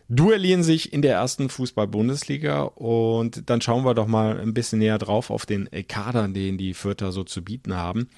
duellieren 0.08 0.62
sich 0.62 0.92
in 0.92 1.00
der 1.00 1.14
ersten 1.14 1.48
Fußball-Bundesliga 1.48 2.62
und 2.62 3.48
dann 3.48 3.60
schauen 3.60 3.84
wir 3.84 3.94
doch 3.94 4.06
mal 4.06 4.38
ein 4.38 4.52
bisschen 4.52 4.80
näher 4.80 4.98
drauf 4.98 5.30
auf 5.30 5.46
den 5.46 5.68
Kader, 5.88 6.28
den 6.28 6.58
die 6.58 6.74
Fürther 6.74 7.12
so 7.12 7.24
zu 7.24 7.42
bieten 7.42 7.74
haben. 7.74 8.10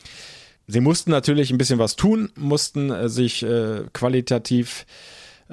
Sie 0.66 0.80
mussten 0.80 1.10
natürlich 1.10 1.50
ein 1.50 1.58
bisschen 1.58 1.78
was 1.78 1.96
tun, 1.96 2.30
mussten 2.36 2.90
äh, 2.90 3.08
sich 3.08 3.42
äh, 3.42 3.82
qualitativ 3.92 4.86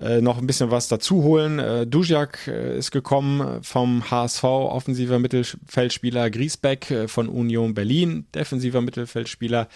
äh, 0.01 0.21
noch 0.21 0.39
ein 0.39 0.47
bisschen 0.47 0.71
was 0.71 0.87
dazu 0.87 1.23
holen. 1.23 1.59
Äh, 1.59 1.85
Dujak 1.85 2.47
äh, 2.47 2.77
ist 2.77 2.91
gekommen 2.91 3.61
vom 3.63 4.09
HSV, 4.09 4.43
offensiver 4.43 5.19
Mittelfeldspieler, 5.19 6.31
Griesbeck 6.31 6.89
äh, 6.89 7.07
von 7.07 7.29
Union 7.29 7.73
Berlin, 7.73 8.25
defensiver 8.33 8.81
Mittelfeldspieler. 8.81 9.67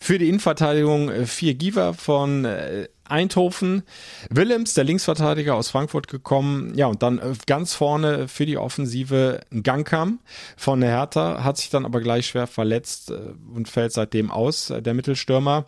Für 0.00 0.18
die 0.18 0.28
Innenverteidigung 0.28 1.10
äh, 1.10 1.26
vier 1.26 1.54
Giver 1.54 1.94
von 1.94 2.44
äh, 2.44 2.88
Eindhoven. 3.10 3.82
Willems, 4.30 4.74
der 4.74 4.84
Linksverteidiger 4.84 5.54
aus 5.54 5.70
Frankfurt 5.70 6.08
gekommen. 6.08 6.72
Ja, 6.74 6.86
und 6.86 7.02
dann 7.02 7.18
äh, 7.18 7.32
ganz 7.46 7.74
vorne 7.74 8.28
für 8.28 8.46
die 8.46 8.58
Offensive 8.58 9.40
Gangkam 9.62 10.20
von 10.56 10.80
der 10.80 10.90
Hertha, 10.90 11.44
hat 11.44 11.58
sich 11.58 11.70
dann 11.70 11.84
aber 11.84 12.00
gleich 12.00 12.26
schwer 12.26 12.46
verletzt 12.46 13.10
äh, 13.10 13.18
und 13.54 13.68
fällt 13.68 13.92
seitdem 13.92 14.30
aus, 14.30 14.70
äh, 14.70 14.82
der 14.82 14.94
Mittelstürmer. 14.94 15.66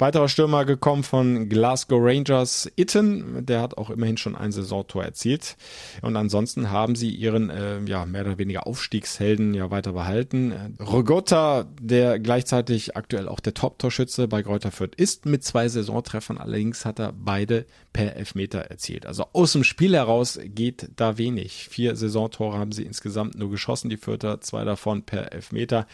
Weiterer 0.00 0.30
Stürmer 0.30 0.64
gekommen 0.64 1.02
von 1.02 1.50
Glasgow 1.50 2.00
Rangers, 2.02 2.72
Itten. 2.74 3.44
Der 3.44 3.60
hat 3.60 3.76
auch 3.76 3.90
immerhin 3.90 4.16
schon 4.16 4.34
ein 4.34 4.50
Saisontor 4.50 5.04
erzielt. 5.04 5.58
Und 6.00 6.16
ansonsten 6.16 6.70
haben 6.70 6.94
sie 6.94 7.10
ihren 7.10 7.50
äh, 7.50 7.80
ja, 7.84 8.06
mehr 8.06 8.22
oder 8.22 8.38
weniger 8.38 8.66
Aufstiegshelden 8.66 9.52
ja 9.52 9.70
weiter 9.70 9.92
behalten. 9.92 10.74
Rogotta, 10.80 11.66
der 11.78 12.18
gleichzeitig 12.18 12.96
aktuell 12.96 13.28
auch 13.28 13.40
der 13.40 13.52
Top-Torschütze 13.52 14.26
bei 14.26 14.40
Greuther 14.40 14.70
Fürth 14.70 14.94
ist, 14.96 15.26
mit 15.26 15.44
zwei 15.44 15.68
Saisontreffern. 15.68 16.38
Allerdings 16.38 16.86
hat 16.86 16.98
er 16.98 17.12
beide 17.12 17.66
per 17.92 18.16
Elfmeter 18.16 18.60
erzielt. 18.60 19.04
Also 19.04 19.26
aus 19.34 19.52
dem 19.52 19.64
Spiel 19.64 19.94
heraus 19.94 20.40
geht 20.42 20.88
da 20.96 21.18
wenig. 21.18 21.68
Vier 21.68 21.94
Saisontore 21.94 22.56
haben 22.56 22.72
sie 22.72 22.84
insgesamt 22.84 23.34
nur 23.36 23.50
geschossen, 23.50 23.90
die 23.90 23.98
Fürther, 23.98 24.40
zwei 24.40 24.64
davon 24.64 25.02
per 25.02 25.32
Elfmeter 25.32 25.86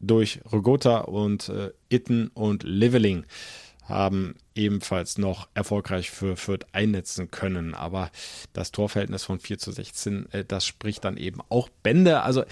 durch 0.00 0.40
Rogota 0.52 0.98
und 0.98 1.48
äh, 1.48 1.70
Itten 1.88 2.28
und 2.34 2.62
Leveling 2.62 3.24
haben 3.88 4.34
ebenfalls 4.54 5.18
noch 5.18 5.48
erfolgreich 5.54 6.10
für 6.10 6.36
Fürth 6.36 6.66
einnetzen 6.72 7.30
können. 7.30 7.74
Aber 7.74 8.10
das 8.52 8.70
Torverhältnis 8.70 9.24
von 9.24 9.40
4 9.40 9.58
zu 9.58 9.72
16, 9.72 10.30
äh, 10.32 10.44
das 10.44 10.66
spricht 10.66 11.04
dann 11.04 11.16
eben 11.16 11.40
auch 11.48 11.68
Bände. 11.82 12.22
Also 12.22 12.44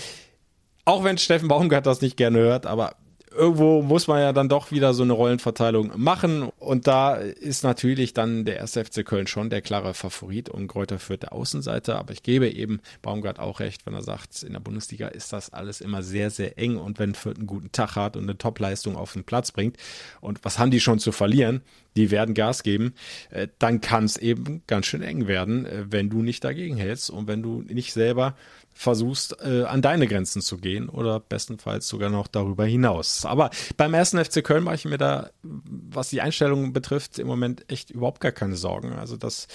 auch 0.84 1.04
wenn 1.04 1.18
Steffen 1.18 1.48
Baumgart 1.48 1.86
das 1.86 2.00
nicht 2.00 2.16
gerne 2.16 2.38
hört, 2.38 2.66
aber 2.66 2.96
irgendwo 3.36 3.82
muss 3.82 4.06
man 4.06 4.20
ja 4.20 4.32
dann 4.32 4.48
doch 4.48 4.70
wieder 4.70 4.94
so 4.94 5.02
eine 5.02 5.12
Rollenverteilung 5.12 5.92
machen. 5.96 6.50
Und 6.66 6.88
da 6.88 7.14
ist 7.14 7.62
natürlich 7.62 8.12
dann 8.12 8.44
der 8.44 8.60
1. 8.60 8.72
FC 8.72 9.04
Köln 9.04 9.28
schon 9.28 9.50
der 9.50 9.62
klare 9.62 9.94
Favorit 9.94 10.48
und 10.48 10.66
Kräuter 10.66 10.98
führt 10.98 11.22
der 11.22 11.32
Außenseite. 11.32 11.94
Aber 11.94 12.12
ich 12.12 12.24
gebe 12.24 12.48
eben 12.48 12.80
Baumgart 13.02 13.38
auch 13.38 13.60
recht, 13.60 13.86
wenn 13.86 13.94
er 13.94 14.02
sagt, 14.02 14.42
in 14.42 14.52
der 14.52 14.58
Bundesliga 14.58 15.06
ist 15.06 15.32
das 15.32 15.52
alles 15.52 15.80
immer 15.80 16.02
sehr, 16.02 16.30
sehr 16.30 16.58
eng. 16.58 16.76
Und 16.76 16.98
wenn 16.98 17.14
Fürth 17.14 17.36
einen 17.36 17.46
guten 17.46 17.70
Tag 17.70 17.94
hat 17.94 18.16
und 18.16 18.24
eine 18.24 18.36
Topleistung 18.36 18.96
auf 18.96 19.12
den 19.12 19.22
Platz 19.22 19.52
bringt, 19.52 19.76
und 20.20 20.44
was 20.44 20.58
haben 20.58 20.72
die 20.72 20.80
schon 20.80 20.98
zu 20.98 21.12
verlieren? 21.12 21.62
Die 21.94 22.10
werden 22.10 22.34
Gas 22.34 22.62
geben, 22.62 22.94
äh, 23.30 23.46
dann 23.58 23.80
kann 23.80 24.04
es 24.04 24.16
eben 24.16 24.62
ganz 24.66 24.86
schön 24.86 25.02
eng 25.02 25.28
werden, 25.28 25.66
äh, 25.66 25.84
wenn 25.88 26.10
du 26.10 26.20
nicht 26.20 26.42
dagegen 26.44 26.76
hältst 26.76 27.10
und 27.10 27.28
wenn 27.28 27.42
du 27.42 27.62
nicht 27.62 27.92
selber 27.92 28.34
versuchst, 28.76 29.40
äh, 29.40 29.62
an 29.62 29.80
deine 29.80 30.06
Grenzen 30.06 30.42
zu 30.42 30.58
gehen 30.58 30.90
oder 30.90 31.18
bestenfalls 31.18 31.88
sogar 31.88 32.10
noch 32.10 32.28
darüber 32.28 32.66
hinaus. 32.66 33.24
Aber 33.24 33.48
beim 33.78 33.94
ersten 33.94 34.22
FC 34.22 34.44
Köln 34.44 34.64
mache 34.64 34.74
ich 34.74 34.84
mir 34.84 34.98
da, 34.98 35.30
was 35.42 36.10
die 36.10 36.20
Einstellung 36.20 36.55
betrifft, 36.72 37.18
im 37.18 37.26
Moment 37.26 37.64
echt 37.70 37.90
überhaupt 37.90 38.20
gar 38.20 38.32
keine 38.32 38.56
Sorgen. 38.56 38.92
Also 38.92 39.16
das 39.16 39.48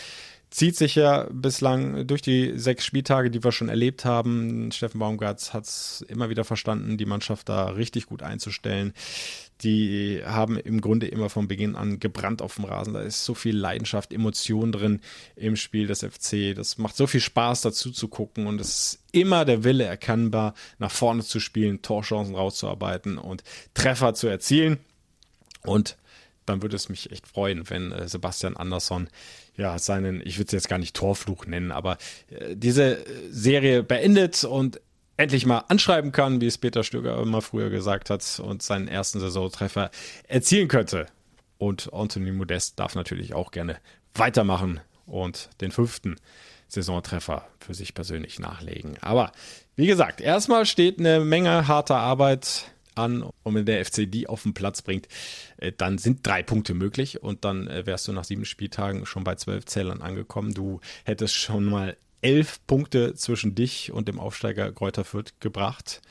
zieht 0.52 0.76
sich 0.76 0.96
ja 0.96 1.28
bislang 1.32 2.06
durch 2.06 2.22
die 2.22 2.58
sechs 2.58 2.86
Spieltage, 2.86 3.32
die 3.32 3.42
wir 3.42 3.54
schon 3.54 3.70
erlebt 3.70 4.04
haben. 4.04 4.70
Steffen 4.74 5.00
Baumgart 5.00 5.54
hat 5.54 5.64
es 5.64 6.06
immer 6.10 6.30
wieder 6.30 6.44
verstanden, 6.44 6.98
die 6.98 7.06
Mannschaft 7.06 7.48
da 7.48 7.70
richtig 7.70 8.08
gut 8.08 8.22
einzustellen. 8.22 8.94
Die 9.62 10.22
haben 10.26 10.58
im 10.58 10.82
Grunde 10.82 11.08
immer 11.08 11.30
von 11.30 11.48
Beginn 11.48 11.76
an 11.76 12.00
gebrannt 12.00 12.42
auf 12.42 12.56
dem 12.56 12.66
Rasen. 12.66 12.94
Da 12.94 13.02
ist 13.02 13.24
so 13.24 13.34
viel 13.34 13.56
Leidenschaft, 13.56 14.12
Emotion 14.12 14.74
drin 14.74 15.00
im 15.38 15.56
Spiel 15.56 15.88
des 15.88 16.04
FC. 16.04 16.54
Das 16.54 16.78
macht 16.78 16.98
so 16.98 17.08
viel 17.08 17.22
Spaß 17.22 17.62
dazu 17.62 17.90
zu 17.90 18.10
gucken 18.10 18.46
und 18.46 18.60
es 18.60 18.68
ist 18.68 19.00
immer 19.14 19.46
der 19.46 19.64
Wille 19.64 19.86
erkennbar, 19.86 20.54
nach 20.80 20.92
vorne 20.92 21.24
zu 21.24 21.40
spielen, 21.40 21.82
Torchancen 21.82 22.36
rauszuarbeiten 22.36 23.18
und 23.18 23.44
Treffer 23.74 24.14
zu 24.16 24.28
erzielen. 24.28 24.80
Und 25.64 25.96
dann 26.45 26.62
würde 26.62 26.75
es 26.75 26.89
mich 26.89 27.12
echt 27.12 27.27
freuen, 27.27 27.69
wenn 27.69 27.91
äh, 27.91 28.08
Sebastian 28.08 28.58
Andersson 28.58 29.10
ja 29.56 29.77
seinen, 29.80 30.21
ich 30.25 30.38
würde 30.38 30.47
es 30.47 30.54
jetzt 30.54 30.69
gar 30.69 30.80
nicht 30.80 30.95
Torfluch 30.95 31.45
nennen, 31.45 31.71
aber 31.71 31.97
äh, 32.30 32.56
diese 32.56 33.04
Serie 33.30 33.84
beendet 33.84 34.43
und 34.43 34.82
endlich 35.17 35.45
mal 35.45 35.60
anschreiben 35.67 36.12
kann, 36.12 36.41
wie 36.41 36.47
es 36.47 36.58
Peter 36.58 36.84
Stöger 36.84 37.21
immer 37.21 37.41
früher 37.41 37.69
gesagt 37.69 38.10
hat, 38.10 38.41
und 38.43 38.63
seinen 38.63 38.88
ersten 38.88 39.19
Saisontreffer 39.19 39.91
erzielen 40.27 40.67
könnte. 40.67 41.06
Und 41.58 41.93
Anthony 41.93 42.32
Modest 42.32 42.80
darf 42.80 42.95
natürlich 42.95 43.36
auch 43.36 43.51
gerne 43.51 43.77
weitermachen 44.15 44.80
und 45.06 45.49
den 45.62 45.71
fünften 45.71 46.15
Saisontreffer 46.67 47.45
für 47.60 47.73
sich 47.73 47.93
persönlich 47.93 48.39
nachlegen. 48.39 48.97
Aber 49.01 49.32
wie 49.75 49.86
gesagt, 49.86 50.21
erstmal 50.21 50.65
steht 50.65 50.99
eine 50.99 51.19
Menge 51.19 51.67
harter 51.67 51.97
Arbeit 51.97 52.71
an 52.95 53.23
und 53.43 53.56
wenn 53.56 53.65
der 53.65 53.84
FC 53.86 54.12
die 54.12 54.27
auf 54.27 54.43
den 54.43 54.54
Platz 54.54 54.82
bringt, 54.82 55.08
äh, 55.58 55.71
dann 55.75 55.97
sind 55.97 56.25
drei 56.25 56.43
Punkte 56.43 56.73
möglich 56.73 57.21
und 57.21 57.45
dann 57.45 57.67
äh, 57.67 57.86
wärst 57.86 58.08
du 58.08 58.13
nach 58.13 58.23
sieben 58.23 58.45
Spieltagen 58.45 59.06
schon 59.06 59.23
bei 59.23 59.36
zwölf 59.36 59.65
Zählern 59.65 60.01
angekommen. 60.01 60.54
Du 60.54 60.80
hättest 61.06 61.36
schon 61.36 61.65
mal 61.65 61.97
elf 62.21 62.60
Punkte 62.67 63.15
zwischen 63.15 63.56
dich 63.56 63.91
und 63.91 64.08
dem 64.08 64.19
Aufsteiger 64.19 64.71
Kräuter 64.71 65.04
Fürth 65.04 65.39
gebracht. 65.39 66.01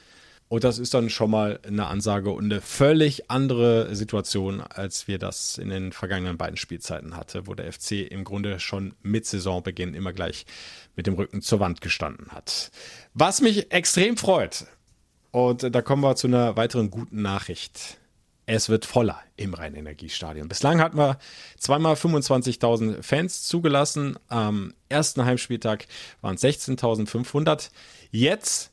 Und 0.48 0.64
das 0.64 0.80
ist 0.80 0.94
dann 0.94 1.10
schon 1.10 1.30
mal 1.30 1.60
eine 1.64 1.86
Ansage 1.86 2.32
und 2.32 2.46
eine 2.46 2.60
völlig 2.60 3.30
andere 3.30 3.94
Situation, 3.94 4.60
als 4.60 5.06
wir 5.06 5.20
das 5.20 5.58
in 5.58 5.68
den 5.68 5.92
vergangenen 5.92 6.38
beiden 6.38 6.56
Spielzeiten 6.56 7.16
hatte, 7.16 7.46
wo 7.46 7.54
der 7.54 7.72
FC 7.72 7.92
im 8.10 8.24
Grunde 8.24 8.58
schon 8.58 8.94
mit 9.00 9.26
Saisonbeginn 9.26 9.94
immer 9.94 10.12
gleich 10.12 10.46
mit 10.96 11.06
dem 11.06 11.14
Rücken 11.14 11.40
zur 11.40 11.60
Wand 11.60 11.80
gestanden 11.80 12.32
hat. 12.32 12.72
Was 13.14 13.40
mich 13.40 13.70
extrem 13.70 14.16
freut, 14.16 14.66
und 15.30 15.74
da 15.74 15.82
kommen 15.82 16.02
wir 16.02 16.16
zu 16.16 16.26
einer 16.26 16.56
weiteren 16.56 16.90
guten 16.90 17.22
Nachricht. 17.22 17.98
Es 18.46 18.68
wird 18.68 18.84
voller 18.84 19.20
im 19.36 19.54
Rhein-Energiestadion. 19.54 20.48
Bislang 20.48 20.80
hatten 20.80 20.98
wir 20.98 21.18
zweimal 21.56 21.94
25.000 21.94 23.00
Fans 23.00 23.44
zugelassen. 23.44 24.18
Am 24.26 24.74
ersten 24.88 25.24
Heimspieltag 25.24 25.86
waren 26.20 26.34
es 26.34 26.42
16.500. 26.42 27.70
Jetzt 28.10 28.69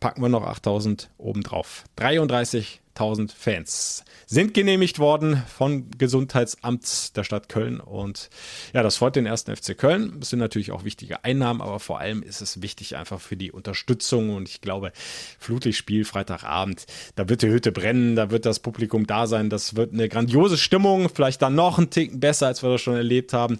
packen 0.00 0.22
wir 0.22 0.28
noch 0.28 0.44
8.000 0.46 1.08
obendrauf. 1.18 1.84
33.000 1.98 3.32
Fans 3.34 4.04
sind 4.26 4.54
genehmigt 4.54 4.98
worden 4.98 5.42
von 5.46 5.90
Gesundheitsamt 5.96 7.16
der 7.16 7.24
Stadt 7.24 7.48
Köln. 7.48 7.80
Und 7.80 8.28
ja, 8.74 8.82
das 8.82 8.96
freut 8.96 9.16
den 9.16 9.26
ersten 9.26 9.54
FC 9.54 9.76
Köln. 9.76 10.16
Das 10.18 10.30
sind 10.30 10.40
natürlich 10.40 10.72
auch 10.72 10.84
wichtige 10.84 11.24
Einnahmen, 11.24 11.60
aber 11.60 11.78
vor 11.80 12.00
allem 12.00 12.22
ist 12.22 12.40
es 12.40 12.62
wichtig 12.62 12.96
einfach 12.96 13.20
für 13.20 13.36
die 13.36 13.52
Unterstützung. 13.52 14.34
Und 14.34 14.48
ich 14.48 14.60
glaube, 14.60 14.92
Flutlichtspiel 15.38 16.04
Freitagabend, 16.04 16.86
da 17.14 17.28
wird 17.28 17.42
die 17.42 17.48
Hütte 17.48 17.72
brennen, 17.72 18.16
da 18.16 18.30
wird 18.30 18.46
das 18.46 18.60
Publikum 18.60 19.06
da 19.06 19.26
sein. 19.26 19.50
Das 19.50 19.76
wird 19.76 19.92
eine 19.92 20.08
grandiose 20.08 20.58
Stimmung, 20.58 21.08
vielleicht 21.08 21.42
dann 21.42 21.54
noch 21.54 21.78
ein 21.78 21.90
Ticken 21.90 22.20
besser, 22.20 22.48
als 22.48 22.62
wir 22.62 22.70
das 22.70 22.80
schon 22.80 22.96
erlebt 22.96 23.32
haben 23.32 23.58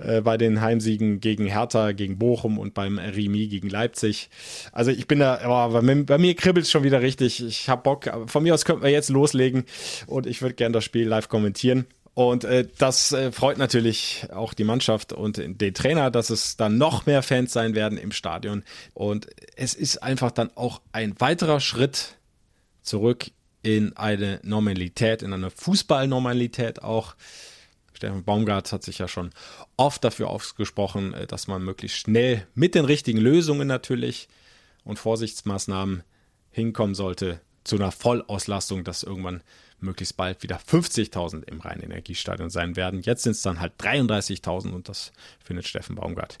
äh, 0.00 0.20
bei 0.20 0.36
den 0.36 0.60
Heimsiegen 0.60 1.20
gegen 1.20 1.46
Hertha, 1.46 1.92
gegen 1.92 2.18
Bochum 2.18 2.58
und 2.58 2.74
beim 2.74 2.98
Remi 2.98 3.48
gegen 3.48 3.68
Leipzig. 3.68 4.28
Also 4.72 4.90
ich 4.90 5.06
bin 5.06 5.20
da, 5.20 5.40
oh, 5.46 5.72
bei 5.72 5.82
mir, 5.82 6.04
bei 6.04 6.18
mir 6.18 6.34
kribbelt 6.34 6.66
es 6.66 6.70
schon 6.70 6.84
wieder 6.84 7.00
richtig. 7.00 7.42
Ich 7.42 7.68
habe 7.68 7.82
Bock. 7.82 8.10
Von 8.26 8.42
mir 8.42 8.54
aus 8.54 8.64
könnten 8.64 8.82
wir 8.82 8.90
jetzt 8.90 9.08
loslegen 9.08 9.64
und 10.06 10.26
ich 10.26 10.42
würde 10.42 10.54
gerne 10.54 10.72
das 10.72 10.84
Spiel 10.84 11.08
live 11.08 11.28
kommentieren. 11.28 11.86
Und 12.16 12.44
äh, 12.44 12.66
das 12.78 13.12
äh, 13.12 13.30
freut 13.30 13.58
natürlich 13.58 14.26
auch 14.32 14.54
die 14.54 14.64
Mannschaft 14.64 15.12
und 15.12 15.36
den 15.36 15.74
Trainer, 15.74 16.10
dass 16.10 16.30
es 16.30 16.56
dann 16.56 16.78
noch 16.78 17.04
mehr 17.04 17.22
Fans 17.22 17.52
sein 17.52 17.74
werden 17.74 17.98
im 17.98 18.10
Stadion. 18.10 18.64
Und 18.94 19.28
es 19.54 19.74
ist 19.74 20.02
einfach 20.02 20.30
dann 20.30 20.50
auch 20.54 20.80
ein 20.92 21.14
weiterer 21.20 21.60
Schritt 21.60 22.16
zurück 22.80 23.26
in 23.62 23.96
eine 23.96 24.40
Normalität, 24.42 25.22
in 25.22 25.32
eine 25.34 25.50
Fußballnormalität 25.50 26.82
auch. 26.82 27.16
Stefan 27.96 28.24
Baumgart 28.24 28.72
hat 28.72 28.82
sich 28.82 28.98
ja 28.98 29.08
schon 29.08 29.30
oft 29.76 30.04
dafür 30.04 30.28
ausgesprochen, 30.28 31.14
äh, 31.14 31.26
dass 31.26 31.48
man 31.48 31.62
möglichst 31.62 31.98
schnell 31.98 32.46
mit 32.54 32.74
den 32.74 32.84
richtigen 32.84 33.18
Lösungen 33.18 33.66
natürlich 33.66 34.28
und 34.84 34.98
Vorsichtsmaßnahmen 34.98 36.02
hinkommen 36.50 36.94
sollte 36.94 37.40
zu 37.64 37.76
einer 37.76 37.90
Vollauslastung, 37.90 38.84
dass 38.84 39.02
irgendwann 39.02 39.42
möglichst 39.80 40.16
bald 40.16 40.42
wieder 40.42 40.58
50.000 40.58 41.42
im 41.44 41.60
Rheinenergiestadion 41.60 42.50
sein 42.50 42.76
werden. 42.76 43.00
Jetzt 43.00 43.24
sind 43.24 43.32
es 43.32 43.42
dann 43.42 43.60
halt 43.60 43.72
33.000 43.80 44.72
und 44.72 44.88
das 44.88 45.12
findet 45.42 45.66
Steffen 45.66 45.96
Baumgart 45.96 46.38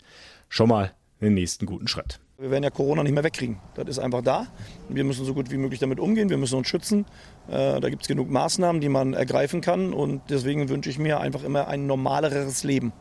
schon 0.48 0.68
mal 0.68 0.94
den 1.20 1.34
nächsten 1.34 1.66
guten 1.66 1.88
Schritt. 1.88 2.20
Wir 2.38 2.50
werden 2.50 2.64
ja 2.64 2.70
Corona 2.70 3.02
nicht 3.02 3.12
mehr 3.12 3.24
wegkriegen. 3.24 3.58
Das 3.74 3.88
ist 3.88 3.98
einfach 3.98 4.22
da. 4.22 4.46
Wir 4.90 5.04
müssen 5.04 5.24
so 5.24 5.32
gut 5.32 5.50
wie 5.50 5.56
möglich 5.56 5.80
damit 5.80 5.98
umgehen. 5.98 6.28
Wir 6.28 6.36
müssen 6.36 6.56
uns 6.56 6.68
schützen. 6.68 7.06
Äh, 7.48 7.80
da 7.80 7.88
gibt 7.88 8.02
es 8.02 8.08
genug 8.08 8.30
Maßnahmen, 8.30 8.80
die 8.80 8.88
man 8.88 9.14
ergreifen 9.14 9.60
kann. 9.60 9.92
Und 9.92 10.22
deswegen 10.30 10.68
wünsche 10.68 10.90
ich 10.90 10.98
mir 10.98 11.20
einfach 11.20 11.44
immer 11.44 11.68
ein 11.68 11.86
normaleres 11.86 12.64
Leben. 12.64 12.92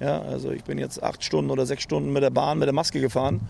Ja, 0.00 0.20
also 0.22 0.50
ich 0.50 0.64
bin 0.64 0.78
jetzt 0.78 1.02
acht 1.02 1.22
Stunden 1.22 1.50
oder 1.50 1.66
sechs 1.66 1.82
Stunden 1.82 2.12
mit 2.12 2.22
der 2.22 2.30
Bahn, 2.30 2.58
mit 2.58 2.66
der 2.66 2.74
Maske 2.74 3.00
gefahren. 3.00 3.40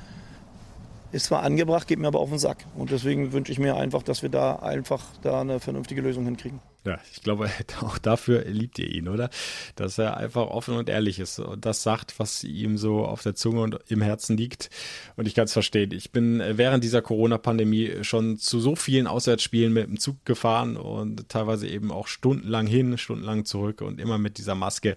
Ist 1.13 1.27
zwar 1.27 1.43
angebracht, 1.43 1.87
geht 1.87 1.99
mir 1.99 2.09
aber 2.09 2.21
auf 2.21 2.31
den 2.31 2.39
Sack. 2.39 2.65
Und 2.75 2.91
deswegen 2.91 3.33
wünsche 3.33 3.53
ich 3.53 3.59
mir 3.59 3.77
einfach, 3.77 4.03
dass 4.03 4.23
wir 4.23 4.31
da 4.31 4.57
einfach 4.57 5.05
da 5.23 5.43
eine 5.43 5.61
vernünftige 5.61 6.01
Lösung 6.01 6.25
hinkriegen. 6.25 6.61
Ja, 6.85 6.99
ich 7.13 7.23
glaube, 7.23 7.49
auch 7.83 7.99
dafür 7.99 8.45
liebt 8.47 8.79
ihr 8.79 8.89
ihn, 8.89 9.09
oder? 9.09 9.31
Dass 9.77 9.99
er 9.99 10.17
einfach 10.17 10.49
offen 10.49 10.75
und 10.75 10.89
ehrlich 10.89 11.21
ist 11.21 11.39
und 11.39 11.65
das 11.65 11.83
sagt, 11.83 12.19
was 12.19 12.43
ihm 12.45 12.79
so 12.79 13.05
auf 13.05 13.23
der 13.23 13.35
Zunge 13.35 13.61
und 13.61 13.79
im 13.89 14.03
Herzen 14.03 14.37
liegt. 14.37 14.71
Und 15.17 15.29
ich 15.29 15.35
kann 15.35 15.45
es 15.45 15.53
verstehen. 15.53 15.93
Ich 15.93 16.13
bin 16.13 16.43
während 16.45 16.83
dieser 16.83 17.03
Corona-Pandemie 17.03 18.03
schon 18.03 18.39
zu 18.39 18.59
so 18.59 18.75
vielen 18.75 19.07
Auswärtsspielen 19.07 19.73
mit 19.73 19.87
dem 19.87 20.01
Zug 20.01 20.25
gefahren 20.25 20.77
und 20.77 21.29
teilweise 21.29 21.69
eben 21.69 21.93
auch 21.93 22.07
stundenlang 22.07 22.67
hin, 22.67 22.99
stundenlang 22.99 23.45
zurück 23.45 23.81
und 23.83 24.01
immer 24.01 24.19
mit 24.19 24.39
dieser 24.39 24.55
Maske. 24.55 24.97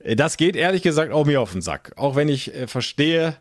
Das 0.00 0.36
geht 0.36 0.54
ehrlich 0.54 0.82
gesagt 0.82 1.12
auch 1.12 1.24
mir 1.24 1.40
auf 1.40 1.52
den 1.52 1.62
Sack. 1.62 1.92
Auch 1.96 2.14
wenn 2.14 2.28
ich 2.28 2.54
äh, 2.54 2.66
verstehe, 2.66 3.36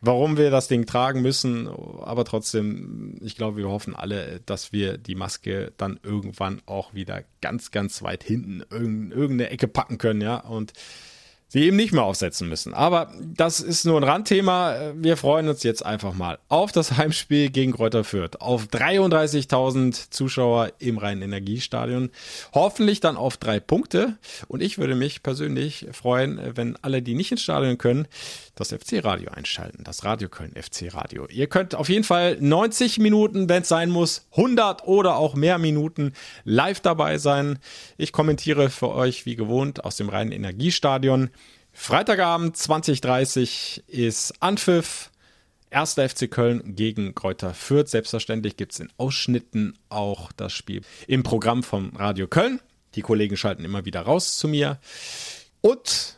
warum 0.00 0.36
wir 0.36 0.50
das 0.50 0.68
Ding 0.68 0.86
tragen 0.86 1.22
müssen. 1.22 1.68
Aber 1.68 2.24
trotzdem, 2.24 3.16
ich 3.20 3.36
glaube, 3.36 3.56
wir 3.58 3.68
hoffen 3.68 3.94
alle, 3.94 4.40
dass 4.46 4.72
wir 4.72 4.98
die 4.98 5.14
Maske 5.14 5.72
dann 5.76 5.98
irgendwann 6.02 6.62
auch 6.66 6.94
wieder 6.94 7.22
ganz, 7.40 7.70
ganz 7.70 8.02
weit 8.02 8.24
hinten 8.24 8.62
in 8.70 9.10
irgendeine 9.10 9.50
Ecke 9.50 9.68
packen 9.68 9.98
können, 9.98 10.20
ja. 10.20 10.38
Und 10.38 10.72
sie 11.48 11.64
eben 11.64 11.76
nicht 11.76 11.92
mehr 11.92 12.04
aufsetzen 12.04 12.48
müssen. 12.48 12.74
Aber 12.74 13.12
das 13.20 13.60
ist 13.60 13.84
nur 13.84 13.98
ein 13.98 14.04
Randthema. 14.04 14.92
Wir 14.94 15.16
freuen 15.16 15.48
uns 15.48 15.62
jetzt 15.62 15.84
einfach 15.84 16.12
mal 16.12 16.38
auf 16.48 16.72
das 16.72 16.96
Heimspiel 16.96 17.50
gegen 17.50 17.72
Kräuter 17.72 18.04
Fürth. 18.04 18.40
Auf 18.40 18.66
33.000 18.66 20.10
Zuschauer 20.10 20.72
im 20.78 20.98
Rhein-Energiestadion. 20.98 22.10
Hoffentlich 22.52 23.00
dann 23.00 23.16
auf 23.16 23.38
drei 23.38 23.60
Punkte. 23.60 24.18
Und 24.46 24.62
ich 24.62 24.78
würde 24.78 24.94
mich 24.94 25.22
persönlich 25.22 25.86
freuen, 25.92 26.38
wenn 26.54 26.76
alle, 26.82 27.02
die 27.02 27.14
nicht 27.14 27.32
ins 27.32 27.42
Stadion 27.42 27.78
können, 27.78 28.06
das 28.58 28.70
FC-Radio 28.72 29.30
einschalten. 29.30 29.84
Das 29.84 30.04
Radio 30.04 30.28
Köln 30.28 30.52
FC-Radio. 30.54 31.26
Ihr 31.30 31.46
könnt 31.46 31.74
auf 31.74 31.88
jeden 31.88 32.04
Fall 32.04 32.36
90 32.40 32.98
Minuten, 32.98 33.48
wenn 33.48 33.62
es 33.62 33.68
sein 33.68 33.90
muss, 33.90 34.26
100 34.32 34.86
oder 34.86 35.16
auch 35.16 35.34
mehr 35.34 35.58
Minuten 35.58 36.12
live 36.44 36.80
dabei 36.80 37.18
sein. 37.18 37.58
Ich 37.96 38.12
kommentiere 38.12 38.70
für 38.70 38.90
euch 38.90 39.26
wie 39.26 39.36
gewohnt 39.36 39.84
aus 39.84 39.96
dem 39.96 40.08
Rhein-Energiestadion. 40.08 41.30
Freitagabend 41.72 42.56
2030 42.56 43.84
ist 43.86 44.34
Anpfiff. 44.40 45.10
1. 45.70 45.94
FC 45.94 46.30
Köln 46.30 46.74
gegen 46.74 47.14
Kräuter 47.14 47.52
Fürth. 47.54 47.88
Selbstverständlich 47.88 48.56
gibt 48.56 48.72
es 48.72 48.80
in 48.80 48.90
Ausschnitten 48.96 49.78
auch 49.90 50.32
das 50.32 50.52
Spiel 50.52 50.82
im 51.06 51.22
Programm 51.22 51.62
vom 51.62 51.94
Radio 51.94 52.26
Köln. 52.26 52.60
Die 52.94 53.02
Kollegen 53.02 53.36
schalten 53.36 53.64
immer 53.64 53.84
wieder 53.84 54.00
raus 54.00 54.38
zu 54.38 54.48
mir. 54.48 54.78
Und 55.60 56.17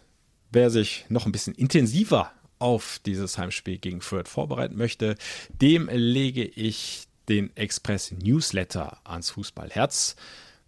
wer 0.50 0.70
sich 0.70 1.04
noch 1.08 1.26
ein 1.26 1.32
bisschen 1.32 1.54
intensiver 1.54 2.32
auf 2.58 3.00
dieses 3.06 3.38
Heimspiel 3.38 3.78
gegen 3.78 4.00
Fürth 4.00 4.28
vorbereiten 4.28 4.76
möchte, 4.76 5.16
dem 5.50 5.88
lege 5.90 6.44
ich 6.44 7.06
den 7.28 7.56
Express 7.56 8.12
Newsletter 8.12 8.98
ans 9.04 9.30
Fußballherz. 9.30 10.16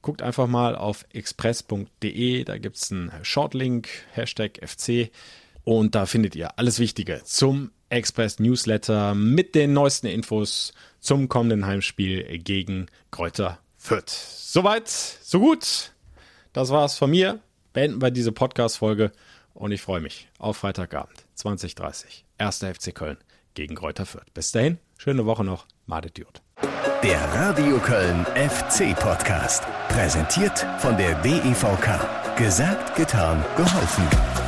Guckt 0.01 0.23
einfach 0.23 0.47
mal 0.47 0.75
auf 0.75 1.05
express.de, 1.13 2.45
da 2.45 2.59
gibt 2.59 2.77
es 2.77 2.91
einen 2.91 3.13
Shortlink, 3.23 3.89
Hashtag 4.13 4.59
FC 4.67 5.11
und 5.65 5.95
da 5.95 6.07
findet 6.07 6.35
ihr 6.35 6.59
alles 6.59 6.79
Wichtige 6.79 7.23
zum 7.25 7.71
Express 7.89 8.41
Newsletter 8.41 9.15
mit 9.15 9.55
den 9.55 9.75
neuesten 9.75 10.07
Infos 10.07 10.73
zum 10.99 11.29
kommenden 11.29 11.67
Heimspiel 11.67 12.39
gegen 12.39 12.87
Kräuter 13.11 13.59
Fürth. 13.77 14.11
Soweit, 14.11 14.89
so 14.89 15.41
gut. 15.41 15.93
Das 16.53 16.71
war's 16.71 16.97
von 16.97 17.11
mir. 17.11 17.41
Beenden 17.73 18.01
wir 18.01 18.11
diese 18.11 18.33
Podcast-Folge 18.33 19.13
und 19.55 19.73
ich 19.73 19.83
freue 19.83 20.01
mich 20.01 20.29
auf 20.39 20.57
Freitagabend 20.57 21.25
2030. 21.35 22.25
1. 22.39 22.59
FC 22.59 22.95
Köln 22.95 23.19
gegen 23.55 23.75
Kräuter 23.75 24.07
Fürth. 24.07 24.33
Bis 24.35 24.53
dahin, 24.53 24.79
schöne 24.99 25.27
Woche 25.27 25.45
noch. 25.45 25.67
Madet 25.87 26.19
Jod. 26.19 26.43
Der 27.03 27.21
Radio 27.35 27.79
Köln 27.79 28.25
FC 28.35 28.95
Podcast. 28.99 29.65
Präsentiert 29.89 30.67
von 30.79 30.97
der 30.97 31.15
DEVK. 31.23 32.37
Gesagt, 32.37 32.95
getan, 32.97 33.45
geholfen. 33.57 34.42